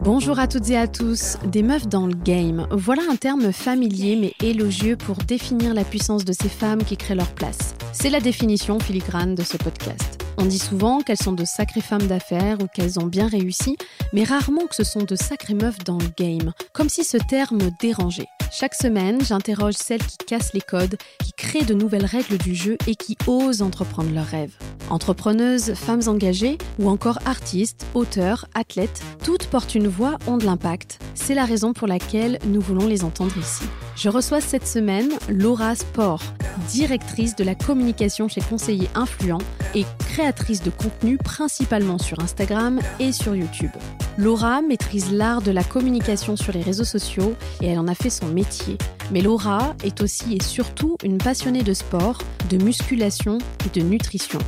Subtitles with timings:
[0.00, 2.66] Bonjour à toutes et à tous, des meufs dans le game.
[2.70, 7.14] Voilà un terme familier mais élogieux pour définir la puissance de ces femmes qui créent
[7.14, 7.74] leur place.
[7.92, 10.17] C'est la définition filigrane de ce podcast.
[10.40, 13.76] On dit souvent qu'elles sont de sacrées femmes d'affaires ou qu'elles ont bien réussi,
[14.12, 17.58] mais rarement que ce sont de sacrées meufs dans le game, comme si ce terme
[17.80, 18.28] dérangeait.
[18.52, 22.78] Chaque semaine, j'interroge celles qui cassent les codes, qui créent de nouvelles règles du jeu
[22.86, 24.54] et qui osent entreprendre leurs rêves.
[24.90, 31.00] Entrepreneuses, femmes engagées ou encore artistes, auteurs, athlètes, toutes portent une voix, ont de l'impact.
[31.14, 33.64] C'est la raison pour laquelle nous voulons les entendre ici.
[33.96, 36.22] Je reçois cette semaine Laura Sport,
[36.68, 39.42] directrice de la communication chez Conseiller Influent
[39.74, 43.70] et créatrice de contenu principalement sur Instagram et sur YouTube.
[44.18, 48.10] Laura maîtrise l'art de la communication sur les réseaux sociaux et elle en a fait
[48.10, 48.76] son métier.
[49.10, 52.18] Mais Laura est aussi et surtout une passionnée de sport,
[52.50, 54.38] de musculation et de nutrition.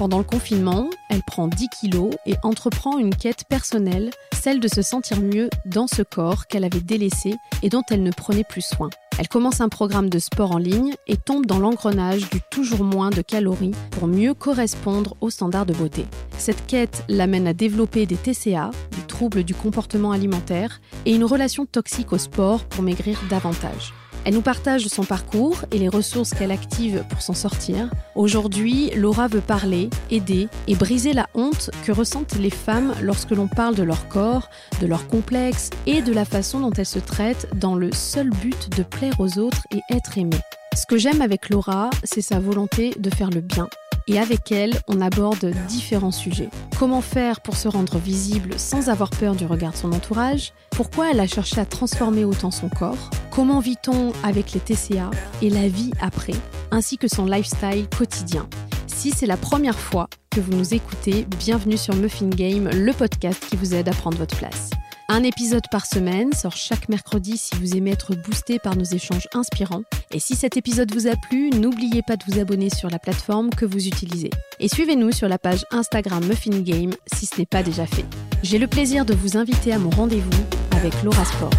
[0.00, 4.80] Pendant le confinement, elle prend 10 kilos et entreprend une quête personnelle, celle de se
[4.80, 8.88] sentir mieux dans ce corps qu'elle avait délaissé et dont elle ne prenait plus soin.
[9.18, 13.10] Elle commence un programme de sport en ligne et tombe dans l'engrenage du toujours moins
[13.10, 16.06] de calories pour mieux correspondre aux standards de beauté.
[16.38, 21.66] Cette quête l'amène à développer des TCA, des troubles du comportement alimentaire, et une relation
[21.66, 23.92] toxique au sport pour maigrir davantage.
[24.24, 27.90] Elle nous partage son parcours et les ressources qu'elle active pour s'en sortir.
[28.14, 33.48] Aujourd'hui, Laura veut parler, aider et briser la honte que ressentent les femmes lorsque l'on
[33.48, 37.48] parle de leur corps, de leurs complexes et de la façon dont elles se traitent
[37.54, 40.40] dans le seul but de plaire aux autres et être aimées.
[40.76, 43.68] Ce que j'aime avec Laura, c'est sa volonté de faire le bien
[44.10, 46.50] et avec elle, on aborde différents sujets.
[46.78, 50.52] Comment faire pour se rendre visible sans avoir peur du regard de son entourage?
[50.70, 53.10] Pourquoi elle a cherché à transformer autant son corps?
[53.30, 55.10] Comment vit-on avec les TCA
[55.42, 56.34] et la vie après
[56.72, 58.48] Ainsi que son lifestyle quotidien?
[58.88, 63.46] Si c'est la première fois que vous nous écoutez, bienvenue sur Muffin Game, le podcast
[63.48, 64.70] qui vous aide à prendre votre place.
[65.12, 69.26] Un épisode par semaine sort chaque mercredi si vous aimez être boosté par nos échanges
[69.34, 69.82] inspirants.
[70.12, 73.50] Et si cet épisode vous a plu, n'oubliez pas de vous abonner sur la plateforme
[73.50, 74.30] que vous utilisez.
[74.60, 78.04] Et suivez-nous sur la page Instagram Muffin Game si ce n'est pas déjà fait.
[78.44, 80.30] J'ai le plaisir de vous inviter à mon rendez-vous
[80.76, 81.50] avec Laura Sport.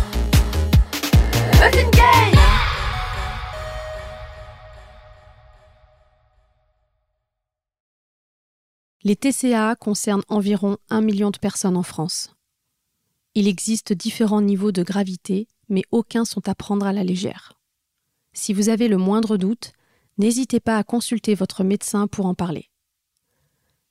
[1.56, 2.40] Muffin Game
[9.04, 12.30] Les TCA concernent environ un million de personnes en France.
[13.34, 17.54] Il existe différents niveaux de gravité, mais aucun sont à prendre à la légère.
[18.34, 19.72] Si vous avez le moindre doute,
[20.18, 22.70] n'hésitez pas à consulter votre médecin pour en parler.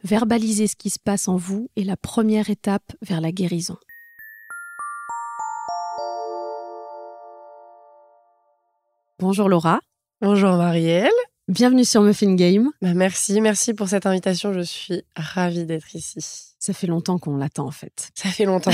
[0.05, 3.79] Verbaliser ce qui se passe en vous est la première étape vers la guérison.
[9.19, 9.81] Bonjour Laura.
[10.21, 11.11] Bonjour Marielle.
[11.51, 12.71] Bienvenue sur Muffin Game.
[12.81, 14.53] Bah, merci, merci pour cette invitation.
[14.53, 16.21] Je suis ravie d'être ici.
[16.61, 18.11] Ça fait longtemps qu'on l'attend en fait.
[18.15, 18.71] Ça fait longtemps.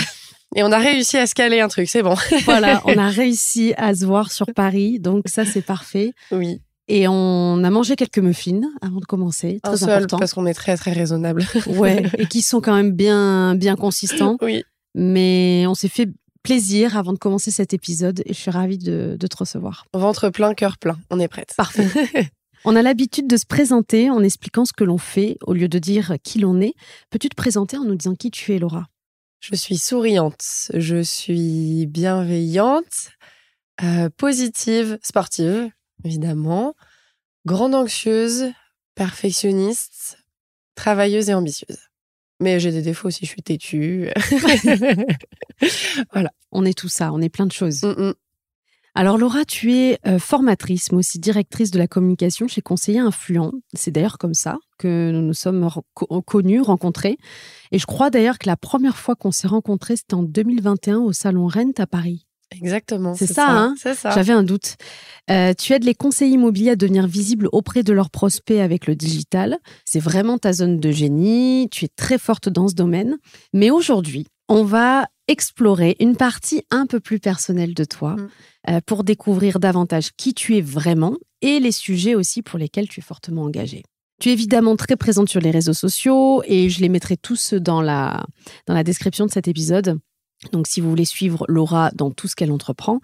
[0.55, 2.15] Et on a réussi à se caler un truc, c'est bon.
[2.45, 6.13] voilà, on a réussi à se voir sur Paris, donc ça c'est parfait.
[6.31, 6.61] Oui.
[6.87, 10.19] Et on a mangé quelques muffins avant de commencer, très un seul, important.
[10.19, 11.47] Parce qu'on est très très raisonnable.
[11.69, 14.37] ouais, et qui sont quand même bien bien consistants.
[14.43, 14.65] Oui.
[14.95, 16.11] Mais on s'est fait
[16.43, 19.87] plaisir avant de commencer cet épisode et je suis ravie de, de te recevoir.
[19.95, 21.55] Ventre plein, cœur plein, on est prête.
[21.57, 21.89] Parfait.
[22.65, 25.79] On a l'habitude de se présenter en expliquant ce que l'on fait au lieu de
[25.79, 26.75] dire qui l'on est.
[27.11, 28.87] Peux-tu te présenter en nous disant qui tu es, Laura?
[29.41, 33.11] Je suis souriante, je suis bienveillante,
[33.83, 35.71] euh, positive, sportive,
[36.05, 36.75] évidemment,
[37.45, 38.51] grande anxieuse,
[38.95, 40.19] perfectionniste,
[40.75, 41.79] travailleuse et ambitieuse.
[42.41, 44.09] Mais j'ai des défauts aussi, je suis têtue.
[46.13, 46.31] voilà.
[46.53, 47.83] On est tout ça, on est plein de choses.
[47.83, 48.15] Mm, mm.
[48.99, 53.53] Alors Laura, tu es euh, formatrice, mais aussi directrice de la communication chez Conseiller Influent.
[53.75, 55.69] C'est d'ailleurs comme ça que nous nous sommes
[56.25, 57.19] connus, rencontrés.
[57.73, 61.13] Et je crois d'ailleurs que la première fois qu'on s'est rencontrés, c'était en 2021 au
[61.13, 62.25] Salon Rent à Paris.
[62.55, 63.15] Exactement.
[63.15, 63.75] C'est ça, hein?
[63.77, 64.13] C'est ça.
[64.13, 64.77] J'avais un doute.
[65.31, 68.97] Euh, tu aides les conseillers immobiliers à devenir visibles auprès de leurs prospects avec le
[68.97, 69.59] digital.
[69.85, 71.69] C'est vraiment ta zone de génie.
[71.71, 73.19] Tu es très forte dans ce domaine.
[73.53, 78.29] Mais aujourd'hui, on va explorer une partie un peu plus personnelle de toi mm.
[78.71, 83.01] euh, pour découvrir davantage qui tu es vraiment et les sujets aussi pour lesquels tu
[83.01, 83.83] es fortement engagée.
[84.21, 87.83] Tu es évidemment très présente sur les réseaux sociaux et je les mettrai tous dans
[87.83, 88.25] la,
[88.67, 89.99] dans la description de cet épisode.
[90.53, 93.01] Donc, si vous voulez suivre Laura dans tout ce qu'elle entreprend.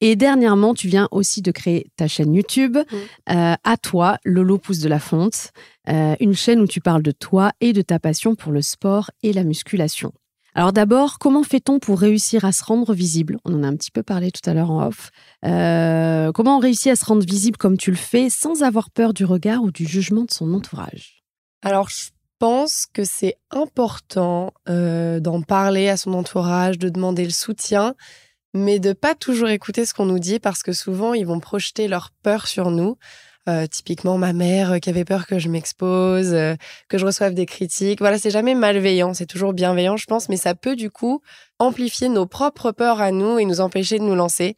[0.00, 2.96] Et dernièrement, tu viens aussi de créer ta chaîne YouTube, mm.
[3.34, 5.50] euh, à toi, Lolo Pousse de la Fonte,
[5.88, 9.10] euh, une chaîne où tu parles de toi et de ta passion pour le sport
[9.22, 10.12] et la musculation.
[10.54, 13.38] Alors d'abord, comment fait-on pour réussir à se rendre visible?
[13.44, 15.10] On en a un petit peu parlé tout à l'heure en off.
[15.44, 19.14] Euh, comment on réussit à se rendre visible comme tu le fais sans avoir peur
[19.14, 21.22] du regard ou du jugement de son entourage?
[21.62, 22.08] Alors, je
[22.38, 27.94] pense que c'est important euh, d'en parler à son entourage, de demander le soutien,
[28.54, 31.88] mais de pas toujours écouter ce qu'on nous dit parce que souvent ils vont projeter
[31.88, 32.96] leur peur sur nous.
[33.48, 36.54] Euh, typiquement ma mère euh, qui avait peur que je m'expose, euh,
[36.88, 38.00] que je reçoive des critiques.
[38.00, 41.22] Voilà, c'est jamais malveillant, c'est toujours bienveillant, je pense, mais ça peut du coup
[41.58, 44.54] amplifier nos propres peurs à nous et nous empêcher de nous lancer.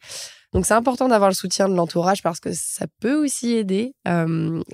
[0.51, 3.93] Donc c'est important d'avoir le soutien de l'entourage parce que ça peut aussi aider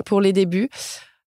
[0.08, 0.70] pour les débuts.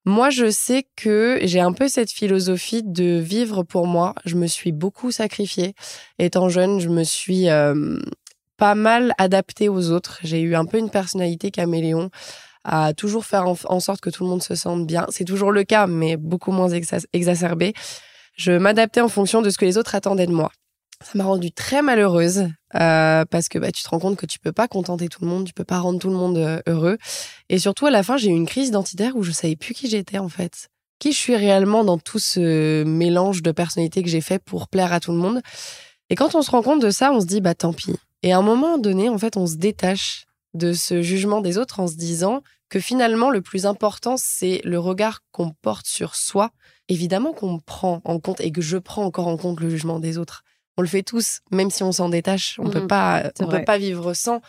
[0.05, 4.17] Moi, je sais que j'ai un peu cette philosophie de vivre pour moi.
[4.25, 5.75] Je me suis beaucoup sacrifiée.
[6.19, 7.47] Étant jeune, je me suis
[8.57, 10.19] pas mal adaptée aux autres.
[10.25, 12.11] J'ai eu un peu une personnalité caméléon
[12.65, 15.07] à toujours faire en, sorte que tout le monde se sente bien.
[15.11, 16.69] C'est toujours le cas, mais beaucoup moins
[17.13, 17.73] exacerbé.
[18.37, 20.51] Je m'adaptais en fonction de ce que les autres attendaient de moi.
[21.03, 24.39] Ça m'a rendue très malheureuse euh, parce que bah, tu te rends compte que tu
[24.39, 26.99] peux pas contenter tout le monde, tu peux pas rendre tout le monde euh, heureux.
[27.49, 29.89] Et surtout à la fin, j'ai eu une crise identitaire où je savais plus qui
[29.89, 30.69] j'étais en fait,
[30.99, 34.93] qui je suis réellement dans tout ce mélange de personnalités que j'ai fait pour plaire
[34.93, 35.41] à tout le monde.
[36.11, 37.97] Et quand on se rend compte de ça, on se dit bah tant pis.
[38.23, 41.81] Et à un moment donné, en fait, on se détache de ce jugement des autres
[41.81, 46.51] en se disant que finalement, le plus important, c'est le regard qu'on porte sur soi.
[46.89, 50.19] Évidemment qu'on prend en compte et que je prends encore en compte le jugement des
[50.19, 50.45] autres.
[50.77, 52.59] On le fait tous, même si on s'en détache.
[52.59, 52.87] On peut mmh.
[52.87, 54.41] pas, on peut pas vivre sans.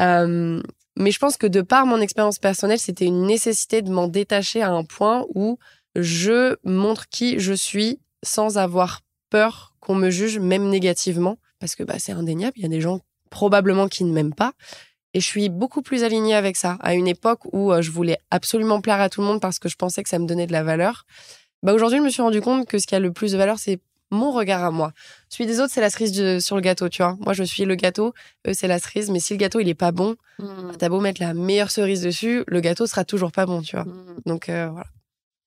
[0.00, 0.60] Euh,
[0.96, 4.62] mais je pense que de par mon expérience personnelle, c'était une nécessité de m'en détacher
[4.62, 5.58] à un point où
[5.94, 11.84] je montre qui je suis sans avoir peur qu'on me juge, même négativement, parce que
[11.84, 12.54] bah, c'est indéniable.
[12.56, 13.00] Il y a des gens
[13.30, 14.52] probablement qui ne m'aiment pas.
[15.14, 16.76] Et je suis beaucoup plus alignée avec ça.
[16.80, 19.68] À une époque où euh, je voulais absolument plaire à tout le monde parce que
[19.68, 21.06] je pensais que ça me donnait de la valeur.
[21.62, 23.58] Bah aujourd'hui, je me suis rendu compte que ce qui a le plus de valeur,
[23.58, 23.80] c'est
[24.10, 24.92] mon regard à moi.
[25.28, 27.16] Celui des autres, c'est la cerise sur le gâteau, tu vois.
[27.20, 28.14] Moi, je suis le gâteau,
[28.46, 29.10] eux, c'est la cerise.
[29.10, 30.76] Mais si le gâteau, il est pas bon, mmh.
[30.78, 33.84] t'as beau mettre la meilleure cerise dessus, le gâteau sera toujours pas bon, tu vois.
[33.84, 34.20] Mmh.
[34.26, 34.86] Donc, euh, voilà.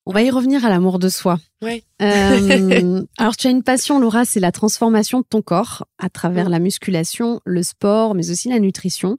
[0.09, 1.37] On va y revenir à l'amour de soi.
[1.61, 1.83] Oui.
[2.01, 6.47] Euh, alors, tu as une passion, Laura, c'est la transformation de ton corps à travers
[6.47, 6.51] mmh.
[6.51, 9.17] la musculation, le sport, mais aussi la nutrition.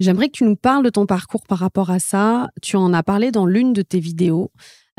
[0.00, 2.50] J'aimerais que tu nous parles de ton parcours par rapport à ça.
[2.60, 4.52] Tu en as parlé dans l'une de tes vidéos.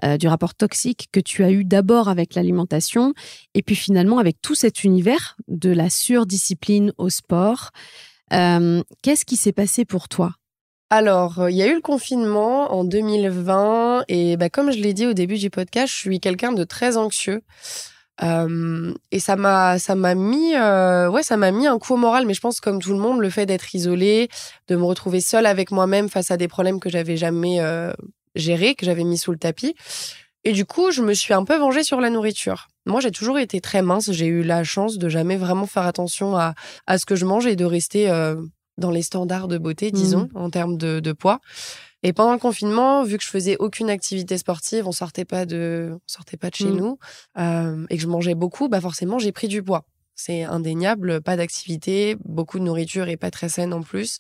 [0.04, 3.14] Euh, du rapport toxique que tu as eu d'abord avec l'alimentation
[3.54, 7.72] et puis finalement avec tout cet univers de la surdiscipline au sport.
[8.32, 10.39] Euh, qu'est-ce qui s'est passé pour toi
[10.90, 14.94] alors, euh, il y a eu le confinement en 2020 et bah, comme je l'ai
[14.94, 17.42] dit au début du podcast, je suis quelqu'un de très anxieux.
[18.22, 21.98] Euh, et ça m'a ça m'a mis euh, ouais ça m'a mis un coup au
[21.98, 22.26] moral.
[22.26, 24.30] Mais je pense comme tout le monde le fait d'être isolé
[24.68, 27.94] de me retrouver seule avec moi-même face à des problèmes que j'avais jamais euh,
[28.36, 29.76] gérés que j'avais mis sous le tapis.
[30.44, 32.68] Et du coup je me suis un peu vengée sur la nourriture.
[32.86, 34.12] Moi j'ai toujours été très mince.
[34.12, 36.56] J'ai eu la chance de jamais vraiment faire attention à
[36.88, 38.36] à ce que je mange et de rester euh,
[38.80, 40.38] dans les standards de beauté disons mmh.
[40.38, 41.40] en termes de, de poids
[42.02, 45.90] et pendant le confinement, vu que je faisais aucune activité sportive, on sortait pas de,
[45.94, 46.78] on sortait pas de chez mmh.
[46.78, 46.98] nous,
[47.38, 49.86] euh, et que je mangeais beaucoup, bah forcément j'ai pris du poids.
[50.16, 54.18] C'est indéniable, pas d'activité, beaucoup de nourriture et pas très saine en plus.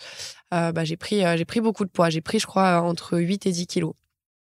[0.54, 2.10] Euh, bah j'ai pris, euh, j'ai pris beaucoup de poids.
[2.10, 3.94] J'ai pris, je crois, entre 8 et 10 kilos.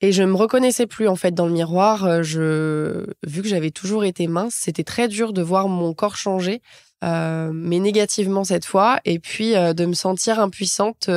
[0.02, 2.24] Et je me reconnaissais plus en fait dans le miroir.
[2.24, 6.62] Je, vu que j'avais toujours été mince, c'était très dur de voir mon corps changer,
[7.04, 11.10] euh, mais négativement cette fois, et puis euh, de me sentir impuissante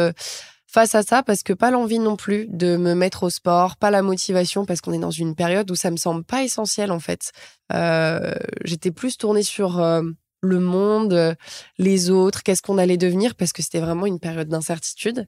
[0.70, 3.90] face à ça parce que pas l'envie non plus de me mettre au sport, pas
[3.90, 7.00] la motivation parce qu'on est dans une période où ça me semble pas essentiel en
[7.00, 7.32] fait.
[7.72, 8.34] Euh,
[8.64, 10.02] J'étais plus tournée sur euh,
[10.42, 11.36] le monde,
[11.78, 15.26] les autres, qu'est-ce qu'on allait devenir parce que c'était vraiment une période d'incertitude.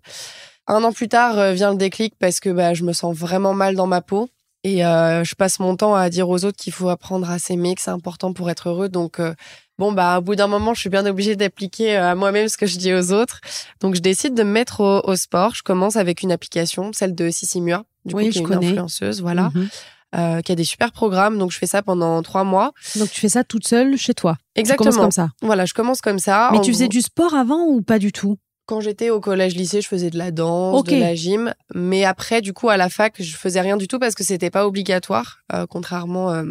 [0.66, 3.54] Un an plus tard euh, vient le déclic parce que bah, je me sens vraiment
[3.54, 4.28] mal dans ma peau.
[4.62, 7.74] Et euh, je passe mon temps à dire aux autres qu'il faut apprendre à s'aimer,
[7.74, 8.88] que c'est important pour être heureux.
[8.88, 9.34] Donc, euh,
[9.80, 12.58] bon, bah, au bout d'un moment, je suis bien obligée d'appliquer euh, à moi-même ce
[12.58, 13.40] que je dis aux autres.
[13.80, 15.54] Donc, je décide de me mettre au, sport.
[15.54, 18.52] Je commence avec une application, celle de Sissi Mua, du oui, coup, qui est une
[18.52, 19.50] influenceuse, voilà.
[19.54, 19.68] Mhm.
[20.16, 21.38] Euh, qui a des super programmes.
[21.38, 22.72] Donc, je fais ça pendant trois mois.
[22.96, 24.36] Donc, tu fais ça toute seule chez toi.
[24.54, 24.90] Exactement.
[24.90, 25.30] Tu comme ça.
[25.40, 26.50] Voilà, je commence comme ça.
[26.52, 28.36] Mais tu faisais du sport avant ou pas du tout?
[28.70, 31.52] Quand j'étais au collège-lycée, je faisais de la danse, de la gym.
[31.74, 34.48] Mais après, du coup, à la fac, je faisais rien du tout parce que c'était
[34.48, 36.44] pas obligatoire, euh, contrairement, euh,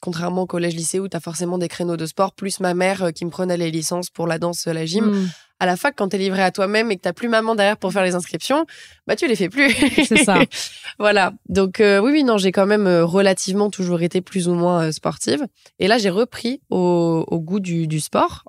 [0.00, 3.10] contrairement au collège-lycée où tu as forcément des créneaux de sport, plus ma mère euh,
[3.10, 5.06] qui me prenait les licences pour la danse, la gym.
[5.06, 5.28] Hmm
[5.64, 7.90] à la fac, quand t'es livré à toi-même et que t'as plus maman derrière pour
[7.90, 8.66] faire les inscriptions,
[9.06, 9.72] bah tu les fais plus.
[10.06, 10.38] C'est ça.
[10.98, 11.32] voilà.
[11.48, 14.88] Donc euh, oui, oui, non, j'ai quand même euh, relativement toujours été plus ou moins
[14.88, 15.46] euh, sportive.
[15.78, 18.44] Et là, j'ai repris au, goût du, sport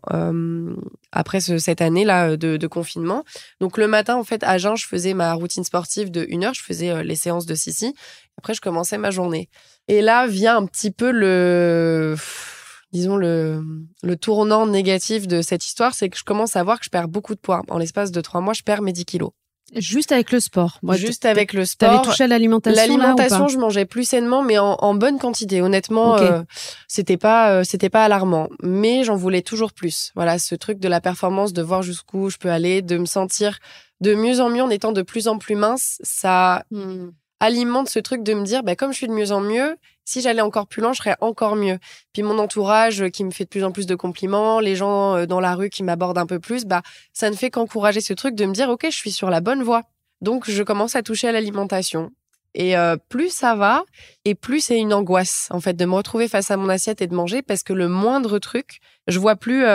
[1.11, 3.23] après cette année là de, confinement.
[3.61, 6.53] Donc le matin, en fait, à Jeun, je faisais ma routine sportive de une heure.
[6.53, 7.95] Je faisais les séances de Sissi.
[8.37, 9.49] Après, je commençais ma journée.
[9.87, 12.15] Et là vient un petit peu le
[12.95, 13.61] disons, le,
[14.03, 17.07] le tournant négatif de cette histoire, c'est que je commence à voir que je perds
[17.07, 17.61] beaucoup de poids.
[17.69, 19.31] En l'espace de trois mois, je perds mes 10 kilos.
[19.73, 20.77] Juste avec le sport.
[20.83, 21.89] Moi, Juste avec le sport.
[21.89, 25.61] T'avais touché à l'alimentation L'alimentation, je mangeais plus sainement, mais en, bonne quantité.
[25.61, 26.43] Honnêtement, euh,
[26.87, 28.47] c'était pas, euh, c'était pas alarmant.
[28.61, 30.11] Mais j'en voulais toujours plus.
[30.15, 33.59] Voilà, ce truc de la performance, de voir jusqu'où je peux aller, de me sentir
[34.01, 37.09] de mieux en mieux en étant de plus en plus mince, ça hmm.
[37.39, 40.21] Alimente ce truc de me dire, bah, comme je suis de mieux en mieux, si
[40.21, 41.79] j'allais encore plus loin, je serais encore mieux.
[42.13, 45.15] Puis mon entourage euh, qui me fait de plus en plus de compliments, les gens
[45.15, 48.13] euh, dans la rue qui m'abordent un peu plus, bah ça ne fait qu'encourager ce
[48.13, 49.81] truc de me dire ok, je suis sur la bonne voie.
[50.21, 52.11] Donc je commence à toucher à l'alimentation.
[52.53, 53.83] Et euh, plus ça va,
[54.23, 57.07] et plus c'est une angoisse en fait de me retrouver face à mon assiette et
[57.07, 59.65] de manger parce que le moindre truc, je vois plus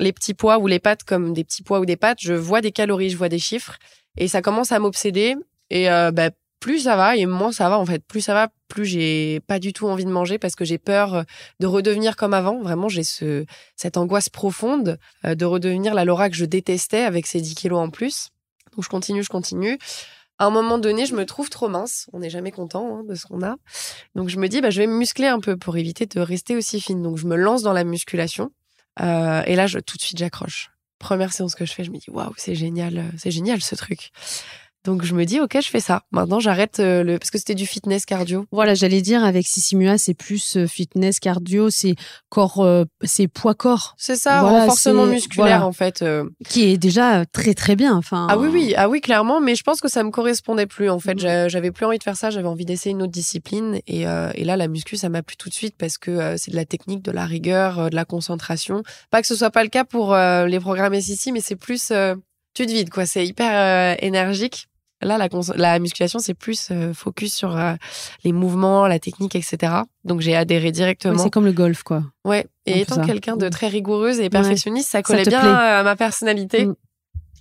[0.00, 2.60] les petits pois ou les pâtes comme des petits pois ou des pâtes, je vois
[2.60, 3.78] des calories, je vois des chiffres
[4.16, 5.36] et ça commence à m'obséder.
[5.70, 8.04] Et bah, plus ça va et moins ça va en fait.
[8.04, 11.14] Plus ça va, plus j'ai pas du tout envie de manger parce que j'ai peur
[11.14, 11.22] euh,
[11.60, 12.60] de redevenir comme avant.
[12.60, 13.44] Vraiment, j'ai ce
[13.76, 17.78] cette angoisse profonde euh, de redevenir la Laura que je détestais avec ses 10 kilos
[17.78, 18.30] en plus.
[18.74, 19.78] Donc je continue, je continue.
[20.40, 22.08] À un moment donné, je me trouve trop mince.
[22.12, 23.56] On n'est jamais content hein, de ce qu'on a.
[24.14, 26.54] Donc je me dis, bah, je vais me muscler un peu pour éviter de rester
[26.54, 27.02] aussi fine.
[27.02, 28.50] Donc je me lance dans la musculation.
[29.00, 30.70] Euh, et là, je, tout de suite, j'accroche.
[31.00, 34.10] Première séance que je fais, je me dis, waouh, c'est génial, c'est génial ce truc.
[34.88, 36.04] Donc je me dis ok je fais ça.
[36.12, 38.46] Maintenant j'arrête euh, le parce que c'était du fitness cardio.
[38.50, 41.94] Voilà j'allais dire avec Sissimua c'est plus euh, fitness cardio c'est
[42.30, 43.94] corps euh, c'est poids corps.
[43.98, 46.02] C'est ça renforcement musculaire en fait.
[46.48, 48.28] Qui est déjà très très bien enfin.
[48.30, 51.00] Ah oui oui ah oui clairement mais je pense que ça me correspondait plus en
[51.00, 51.50] fait mm.
[51.50, 54.56] j'avais plus envie de faire ça j'avais envie d'essayer une autre discipline et, et là
[54.56, 57.12] la muscu ça m'a plu tout de suite parce que c'est de la technique de
[57.12, 58.82] la rigueur de la concentration.
[59.10, 61.92] Pas que ce soit pas le cas pour les programmes ici mais c'est plus
[62.54, 64.67] tu te vides quoi c'est hyper énergique
[65.00, 67.74] Là, la, la musculation, c'est plus euh, focus sur euh,
[68.24, 69.72] les mouvements, la technique, etc.
[70.04, 71.18] Donc, j'ai adhéré directement.
[71.18, 72.02] c'est comme le golf, quoi.
[72.24, 72.46] Ouais.
[72.66, 76.66] Et étant quelqu'un de très rigoureuse et perfectionniste, ça collait bien à ma personnalité.
[76.66, 76.74] Mm.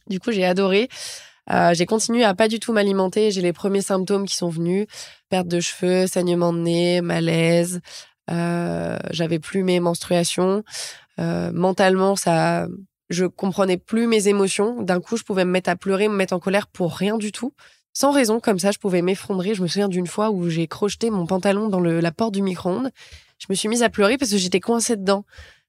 [0.07, 0.87] Du coup, j'ai adoré.
[1.51, 3.31] Euh, j'ai continué à pas du tout m'alimenter.
[3.31, 4.85] J'ai les premiers symptômes qui sont venus
[5.29, 7.81] perte de cheveux, saignement de nez, malaise.
[8.29, 10.63] J'avais plus mes menstruations.
[11.17, 12.67] mentalement, ça
[13.09, 14.81] je comprenais plus mes émotions.
[14.81, 17.31] D'un coup, je pouvais me mettre à pleurer, me mettre en colère pour rien du
[17.31, 17.53] tout.
[17.93, 19.55] Sans raison, comme ça, je pouvais m'effondrer.
[19.55, 22.91] Je me souviens d'une fois où j'ai crocheté mon pantalon dans la porte du micro-ondes.
[23.39, 25.23] Je me suis mise à pleurer parce que j'étais coincée dedans.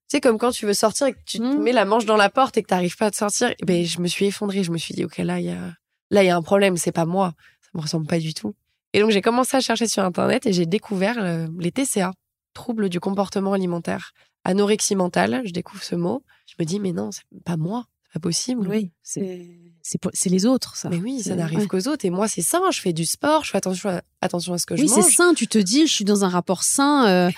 [0.08, 1.62] Tu sais, comme quand tu veux sortir et que tu te mmh.
[1.62, 3.50] mets la manche dans la porte et que tu n'arrives pas à te sortir.
[3.50, 4.62] Et eh ben, je me suis effondrée.
[4.62, 5.72] Je me suis dit, OK, là, il y a,
[6.10, 6.76] là, il y a un problème.
[6.76, 7.34] C'est pas moi.
[7.62, 8.54] Ça me ressemble pas du tout.
[8.94, 12.12] Et donc, j'ai commencé à chercher sur Internet et j'ai découvert euh, les TCA,
[12.54, 14.12] troubles du comportement alimentaire
[14.48, 16.24] anorexie mentale, je découvre ce mot.
[16.48, 18.66] Je me dis, mais non, c'est pas moi, c'est pas possible.
[18.66, 20.88] Oui, c'est les autres, ça.
[20.88, 22.04] Mais oui, ça n'arrive qu'aux autres.
[22.04, 22.62] Et moi, c'est sain.
[22.70, 24.90] Je fais du sport, je fais attention à, attention à ce que je mange.
[24.90, 25.34] Oui, c'est sain.
[25.34, 27.06] Tu te dis, je suis dans un rapport sain.
[27.08, 27.30] Euh,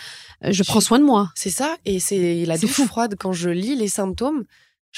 [0.42, 1.30] je, prends soin de moi.
[1.34, 1.76] C'est ça.
[1.84, 4.44] Et c'est la douche froide quand je lis les symptômes.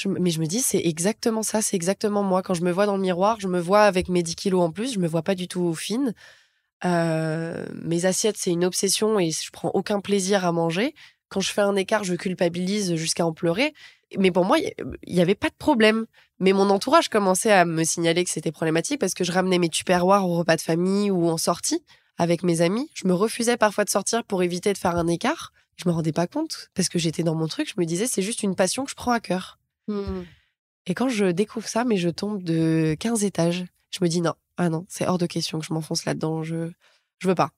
[0.07, 2.43] mais je me dis, c'est exactement ça, c'est exactement moi.
[2.43, 4.71] Quand je me vois dans le miroir, je me vois avec mes 10 kilos en
[4.71, 6.15] plus, je me vois pas du tout fine.
[6.85, 10.95] Euh, mes assiettes, c'est une obsession et je prends aucun plaisir à manger.
[11.29, 13.73] Quand je fais un écart, je culpabilise jusqu'à en pleurer.
[14.19, 16.07] Mais pour moi, il n'y avait pas de problème.
[16.41, 19.69] Mais mon entourage commençait à me signaler que c'était problématique parce que je ramenais mes
[19.69, 21.85] tupperwares au repas de famille ou en sortie
[22.19, 22.91] avec mes amis.
[22.95, 25.53] Je me refusais parfois de sortir pour éviter de faire un écart.
[25.77, 27.69] Je me rendais pas compte parce que j'étais dans mon truc.
[27.69, 29.59] Je me disais, c'est juste une passion que je prends à cœur.
[29.89, 30.23] Mmh.
[30.87, 34.35] Et quand je découvre ça, mais je tombe de 15 étages, je me dis non,
[34.57, 36.43] ah non, c'est hors de question que je m'enfonce là-dedans.
[36.43, 36.71] Je,
[37.19, 37.51] je veux pas.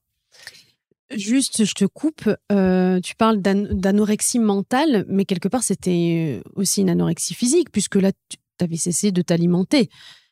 [1.11, 2.29] Juste, je te coupe.
[2.51, 7.95] Euh, tu parles d'anorexie mentale, mais quelque part, c'était euh, aussi une anorexie physique, puisque
[7.95, 9.89] là, tu avais cessé de t'alimenter,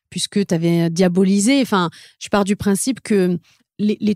[0.09, 1.61] puisque tu avais diabolisé.
[1.61, 1.89] Enfin,
[2.19, 3.37] je pars du principe que
[3.77, 4.15] les, les,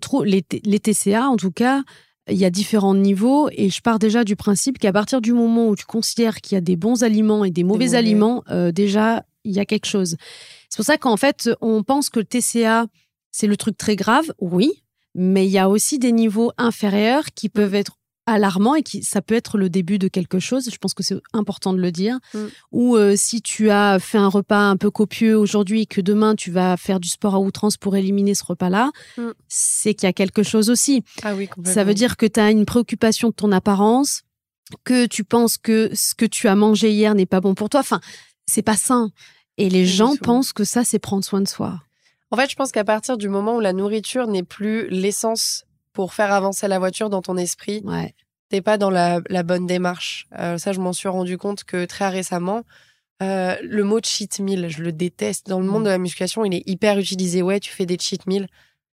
[0.63, 1.83] les, TCA, en tout cas,
[2.27, 5.69] il y a différents niveaux, et je pars déjà du principe qu'à partir du moment
[5.69, 9.23] où tu considères qu'il y a des bons aliments et des mauvais, aliments, euh, déjà,
[9.43, 10.17] il y a quelque chose.
[10.69, 12.87] C'est pour ça qu'en fait, on pense que le TCA,
[13.31, 14.33] c'est le truc très grave.
[14.39, 14.83] Oui,
[15.17, 17.97] mais il y a aussi des niveaux inférieurs qui peuvent être
[18.27, 20.69] alarmants et qui ça peut être le début de quelque chose.
[20.71, 22.19] Je pense que c'est important de le dire.
[22.33, 22.39] Mm.
[22.73, 26.35] Ou euh, si tu as fait un repas un peu copieux aujourd'hui et que demain
[26.35, 29.29] tu vas faire du sport à outrance pour éliminer ce repas-là, mm.
[29.47, 31.03] c'est qu'il y a quelque chose aussi.
[31.23, 34.23] Ah oui, ça veut dire que tu as une préoccupation de ton apparence,
[34.83, 37.79] que tu penses que ce que tu as mangé hier n'est pas bon pour toi.
[37.79, 38.01] Enfin,
[38.45, 39.11] c'est pas sain.
[39.57, 41.79] Et les gens pensent que ça, c'est prendre soin de soi.
[42.31, 46.13] En fait, je pense qu'à partir du moment où la nourriture n'est plus l'essence pour
[46.13, 48.13] faire avancer la voiture dans ton esprit, ouais.
[48.49, 50.27] t'es pas dans la, bonne démarche.
[50.37, 52.63] Euh, ça, je m'en suis rendu compte que très récemment,
[53.23, 55.47] euh, le mot cheat meal, je le déteste.
[55.47, 55.85] Dans le monde mm.
[55.85, 57.41] de la musculation, il est hyper utilisé.
[57.41, 58.47] Ouais, tu fais des cheat meals.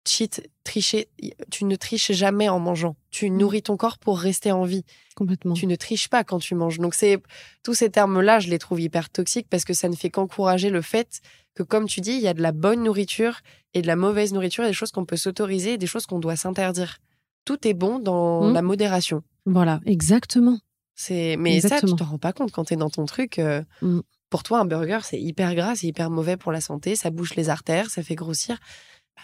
[0.08, 1.08] Cheat, tricher.
[1.52, 2.96] Tu ne triches jamais en mangeant.
[3.12, 4.84] Tu nourris ton corps pour rester en vie.
[5.16, 5.54] Complètement.
[5.54, 6.80] Tu ne triches pas quand tu manges.
[6.80, 7.22] Donc c'est
[7.64, 10.82] tous ces termes-là, je les trouve hyper toxiques parce que ça ne fait qu'encourager le
[10.82, 11.22] fait
[11.56, 13.40] que, comme tu dis, il y a de la bonne nourriture
[13.74, 16.20] et de la mauvaise nourriture, et des choses qu'on peut s'autoriser et des choses qu'on
[16.20, 16.98] doit s'interdire.
[17.46, 18.54] Tout est bon dans Mm.
[18.54, 19.24] la modération.
[19.46, 20.60] Voilà, exactement.
[20.96, 23.40] C'est mais ça, tu t'en rends pas compte quand t'es dans ton truc.
[23.40, 24.00] euh, Mm.
[24.30, 27.36] Pour toi, un burger, c'est hyper gras, c'est hyper mauvais pour la santé, ça bouche
[27.36, 28.60] les artères, ça fait grossir.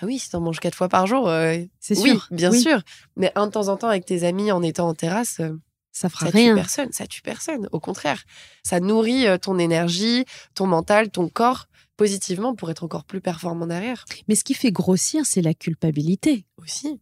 [0.01, 2.27] Ah oui, si t'en manges quatre fois par jour, euh, C'est oui, sûr.
[2.31, 2.61] bien Oui.
[2.61, 2.81] sûr.
[3.15, 5.53] Mais un de temps en temps avec tes amis en étant en terrasse, euh,
[5.91, 6.55] Ça fera ça tue rien.
[6.55, 6.91] personne.
[6.91, 7.69] Ça tue personne.
[7.71, 8.23] Au contraire,
[8.63, 13.67] ça nourrit euh, ton énergie, ton mental, ton corps positivement pour être encore plus performant
[13.67, 16.45] derrière Mais ce qui fait grossir, c'est la culpabilité.
[16.57, 16.99] aussi.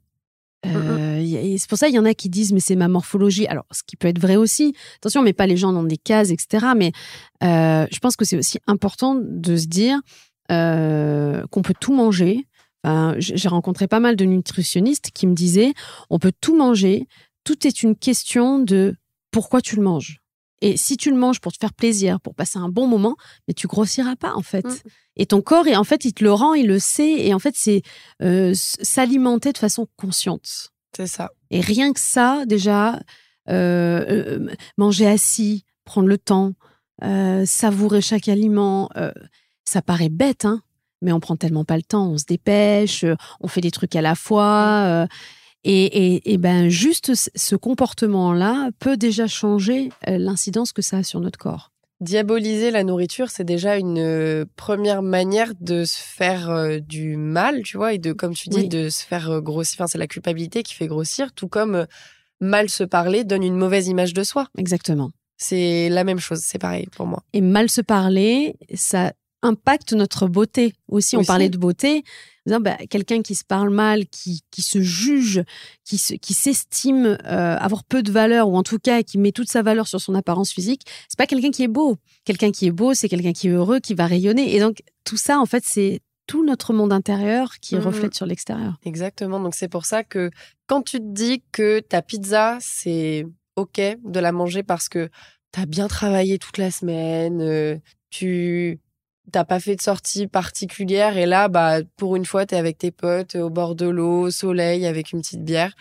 [0.66, 2.88] Euh, a- et c'est pour ça il y en a qui disent mais c'est ma
[2.88, 3.48] morphologie.
[3.48, 4.74] Alors ce qui peut être vrai aussi.
[4.98, 6.68] Attention, on met pas les gens dans des cases, etc.
[6.78, 6.92] Mais
[7.44, 10.00] euh, je pense que c'est aussi important de se dire
[10.52, 12.46] euh, qu'on peut tout manger.
[13.18, 15.74] J'ai rencontré pas mal de nutritionnistes qui me disaient
[16.10, 17.08] on peut tout manger.
[17.44, 18.96] Tout est une question de
[19.32, 20.24] pourquoi tu le manges.
[20.64, 23.54] Et si tu le manges pour te faire plaisir, pour passer un bon moment, mais
[23.54, 24.66] tu grossiras pas en fait.
[24.66, 24.78] Mm.
[25.18, 27.26] Et ton corps, et en fait, il te le rend, il le sait.
[27.26, 27.82] Et en fait, c'est
[28.22, 30.72] euh, s'alimenter de façon consciente.
[30.96, 31.32] C'est ça.
[31.52, 33.02] Et rien que ça, déjà,
[33.50, 36.54] euh, euh, manger assis, prendre le temps,
[37.46, 38.90] savourer chaque aliment,
[39.66, 40.62] ça paraît bête, hein,
[41.04, 43.96] mais on prend tellement pas le temps, on se dépêche, euh, on fait des trucs
[43.96, 44.84] à la fois.
[44.88, 45.08] euh,
[45.66, 51.04] et, et, et ben juste ce comportement-là peut déjà changer euh, l'incidence que ça a
[51.04, 51.72] sur notre corps.
[52.02, 57.94] Diaboliser la nourriture, c'est déjà une première manière de se faire du mal, tu vois,
[57.94, 58.68] et de, comme tu dis, Oui.
[58.68, 59.78] de se faire grossir.
[59.80, 61.86] Enfin, c'est la culpabilité qui fait grossir, tout comme
[62.42, 64.48] mal se parler donne une mauvaise image de soi.
[64.58, 65.12] Exactement.
[65.38, 67.24] C'est la même chose, c'est pareil pour moi.
[67.32, 71.16] Et mal se parler, ça impacte notre beauté aussi.
[71.16, 71.28] On Aussi.
[71.28, 72.04] parlait de beauté.
[72.48, 75.44] bah, Quelqu'un qui se parle mal, qui, qui se juge,
[75.86, 79.32] qui se- qui s'estime euh, avoir peu de valeur, ou en tout cas qui met
[79.32, 81.98] toute sa valeur sur son apparence physique, c'est pas quelqu'un qui est beau.
[82.26, 84.56] Quelqu'un qui est beau, c'est quelqu'un qui est heureux, qui va rayonner.
[84.56, 87.82] Et donc, tout ça, en fait, c'est tout notre monde intérieur qui Mhm.
[87.82, 88.78] reflète sur l'extérieur.
[88.86, 89.42] Exactement.
[89.42, 90.32] Donc c'est pour ça que
[90.68, 93.26] quand tu te dis que ta pizza, c'est
[93.58, 95.10] OK de la manger parce que
[95.52, 97.78] tu as bien travaillé toute la semaine, euh,
[98.10, 98.80] tu
[99.32, 102.78] t'as pas fait de sortie particulière et là, bah, pour une fois, tu es avec
[102.78, 105.74] tes potes au bord de l'eau, au soleil, avec une petite bière.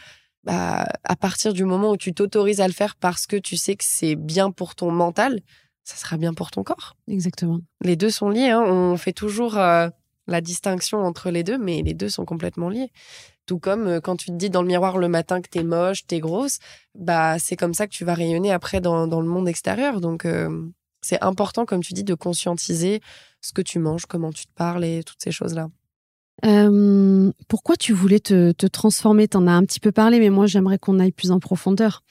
[0.44, 3.76] Bah, à partir du moment où tu t'autorises à le faire parce que tu sais
[3.76, 5.40] que c'est bien pour ton mental,
[5.84, 6.96] ça sera bien pour ton corps.
[7.08, 7.60] Exactement.
[7.82, 8.50] Les deux sont liés.
[8.50, 8.62] hein.
[8.62, 9.88] On fait toujours euh,
[10.26, 12.90] la distinction entre les deux, mais les deux sont complètement liés.
[13.46, 16.06] Tout comme euh, quand tu te dis dans le miroir le matin que t'es moche,
[16.06, 16.58] t'es grosse,
[16.96, 20.00] bah c'est comme ça que tu vas rayonner après dans, dans le monde extérieur.
[20.00, 20.48] Donc euh,
[21.02, 23.00] c'est important, comme tu dis, de conscientiser
[23.40, 25.68] ce que tu manges, comment tu te parles et toutes ces choses-là.
[26.44, 29.28] Euh, pourquoi tu voulais te, te transformer?
[29.28, 32.02] T'en as un petit peu parlé, mais moi j'aimerais qu'on aille plus en profondeur.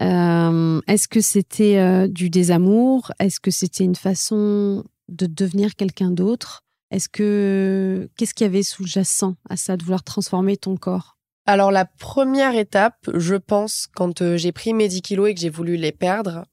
[0.00, 3.12] Euh, Est-ce que c'était euh, du désamour?
[3.18, 6.62] Est-ce que c'était une façon de devenir quelqu'un d'autre?
[6.90, 11.16] Est-ce que qu'est-ce qu'il y avait sous-jacent à ça de vouloir transformer ton corps?
[11.46, 15.50] Alors la première étape, je pense, quand j'ai pris mes 10 kilos et que j'ai
[15.50, 16.44] voulu les perdre,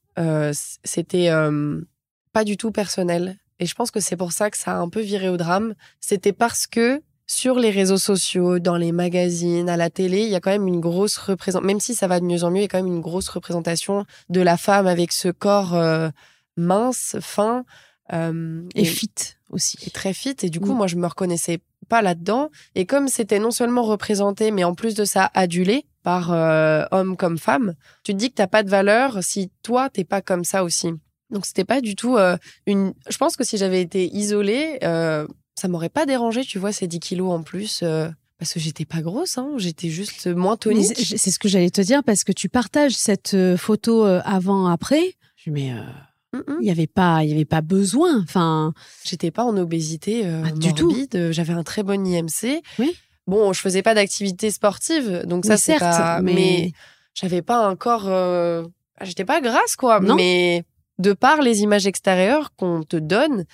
[0.84, 1.80] c'était euh,
[2.32, 3.38] pas du tout personnel.
[3.60, 5.74] Et je pense que c'est pour ça que ça a un peu viré au drame.
[6.00, 10.34] C'était parce que sur les réseaux sociaux, dans les magazines, à la télé, il y
[10.34, 12.62] a quand même une grosse représentation, même si ça va de mieux en mieux, il
[12.62, 16.10] y a quand même une grosse représentation de la femme avec ce corps euh,
[16.56, 17.64] mince, fin.
[18.12, 19.10] euh, Et fit
[19.50, 19.78] aussi.
[19.86, 20.36] et très fit.
[20.42, 20.76] Et du coup, Mm.
[20.76, 22.50] moi, je me reconnaissais pas là-dedans.
[22.74, 27.16] Et comme c'était non seulement représenté, mais en plus de ça, adulé par euh, hommes
[27.16, 30.44] comme femmes, tu te dis que t'as pas de valeur si toi, t'es pas comme
[30.44, 30.90] ça aussi.
[31.30, 32.36] Donc, c'était pas du tout euh,
[32.66, 32.92] une.
[33.08, 36.86] Je pense que si j'avais été isolée, euh, ça m'aurait pas dérangé, tu vois, ces
[36.86, 37.80] 10 kilos en plus.
[37.82, 40.96] euh, parce que j'étais pas grosse, hein, j'étais juste moins tonique.
[40.96, 45.14] C'est ce que j'allais te dire parce que tu partages cette photo avant-après.
[45.36, 45.80] Je Mais euh,
[46.32, 46.56] Mm, mm.
[46.60, 48.22] il n'y avait pas, il y avait pas besoin.
[48.22, 48.72] Enfin,
[49.04, 50.94] J'étais pas en obésité Ah, du tout.
[51.30, 52.62] J'avais un très bon IMC.
[52.78, 52.96] Oui.
[53.26, 56.20] Bon, je faisais pas d'activité sportive, donc ça oui, c'est pas.
[56.22, 56.72] mais
[57.14, 58.06] j'avais pas un corps.
[58.08, 58.64] euh,
[59.02, 60.00] J'étais pas grasse quoi.
[60.00, 60.14] Non.
[60.16, 60.64] Mais
[60.98, 63.44] de par les images extérieures qu'on te donne,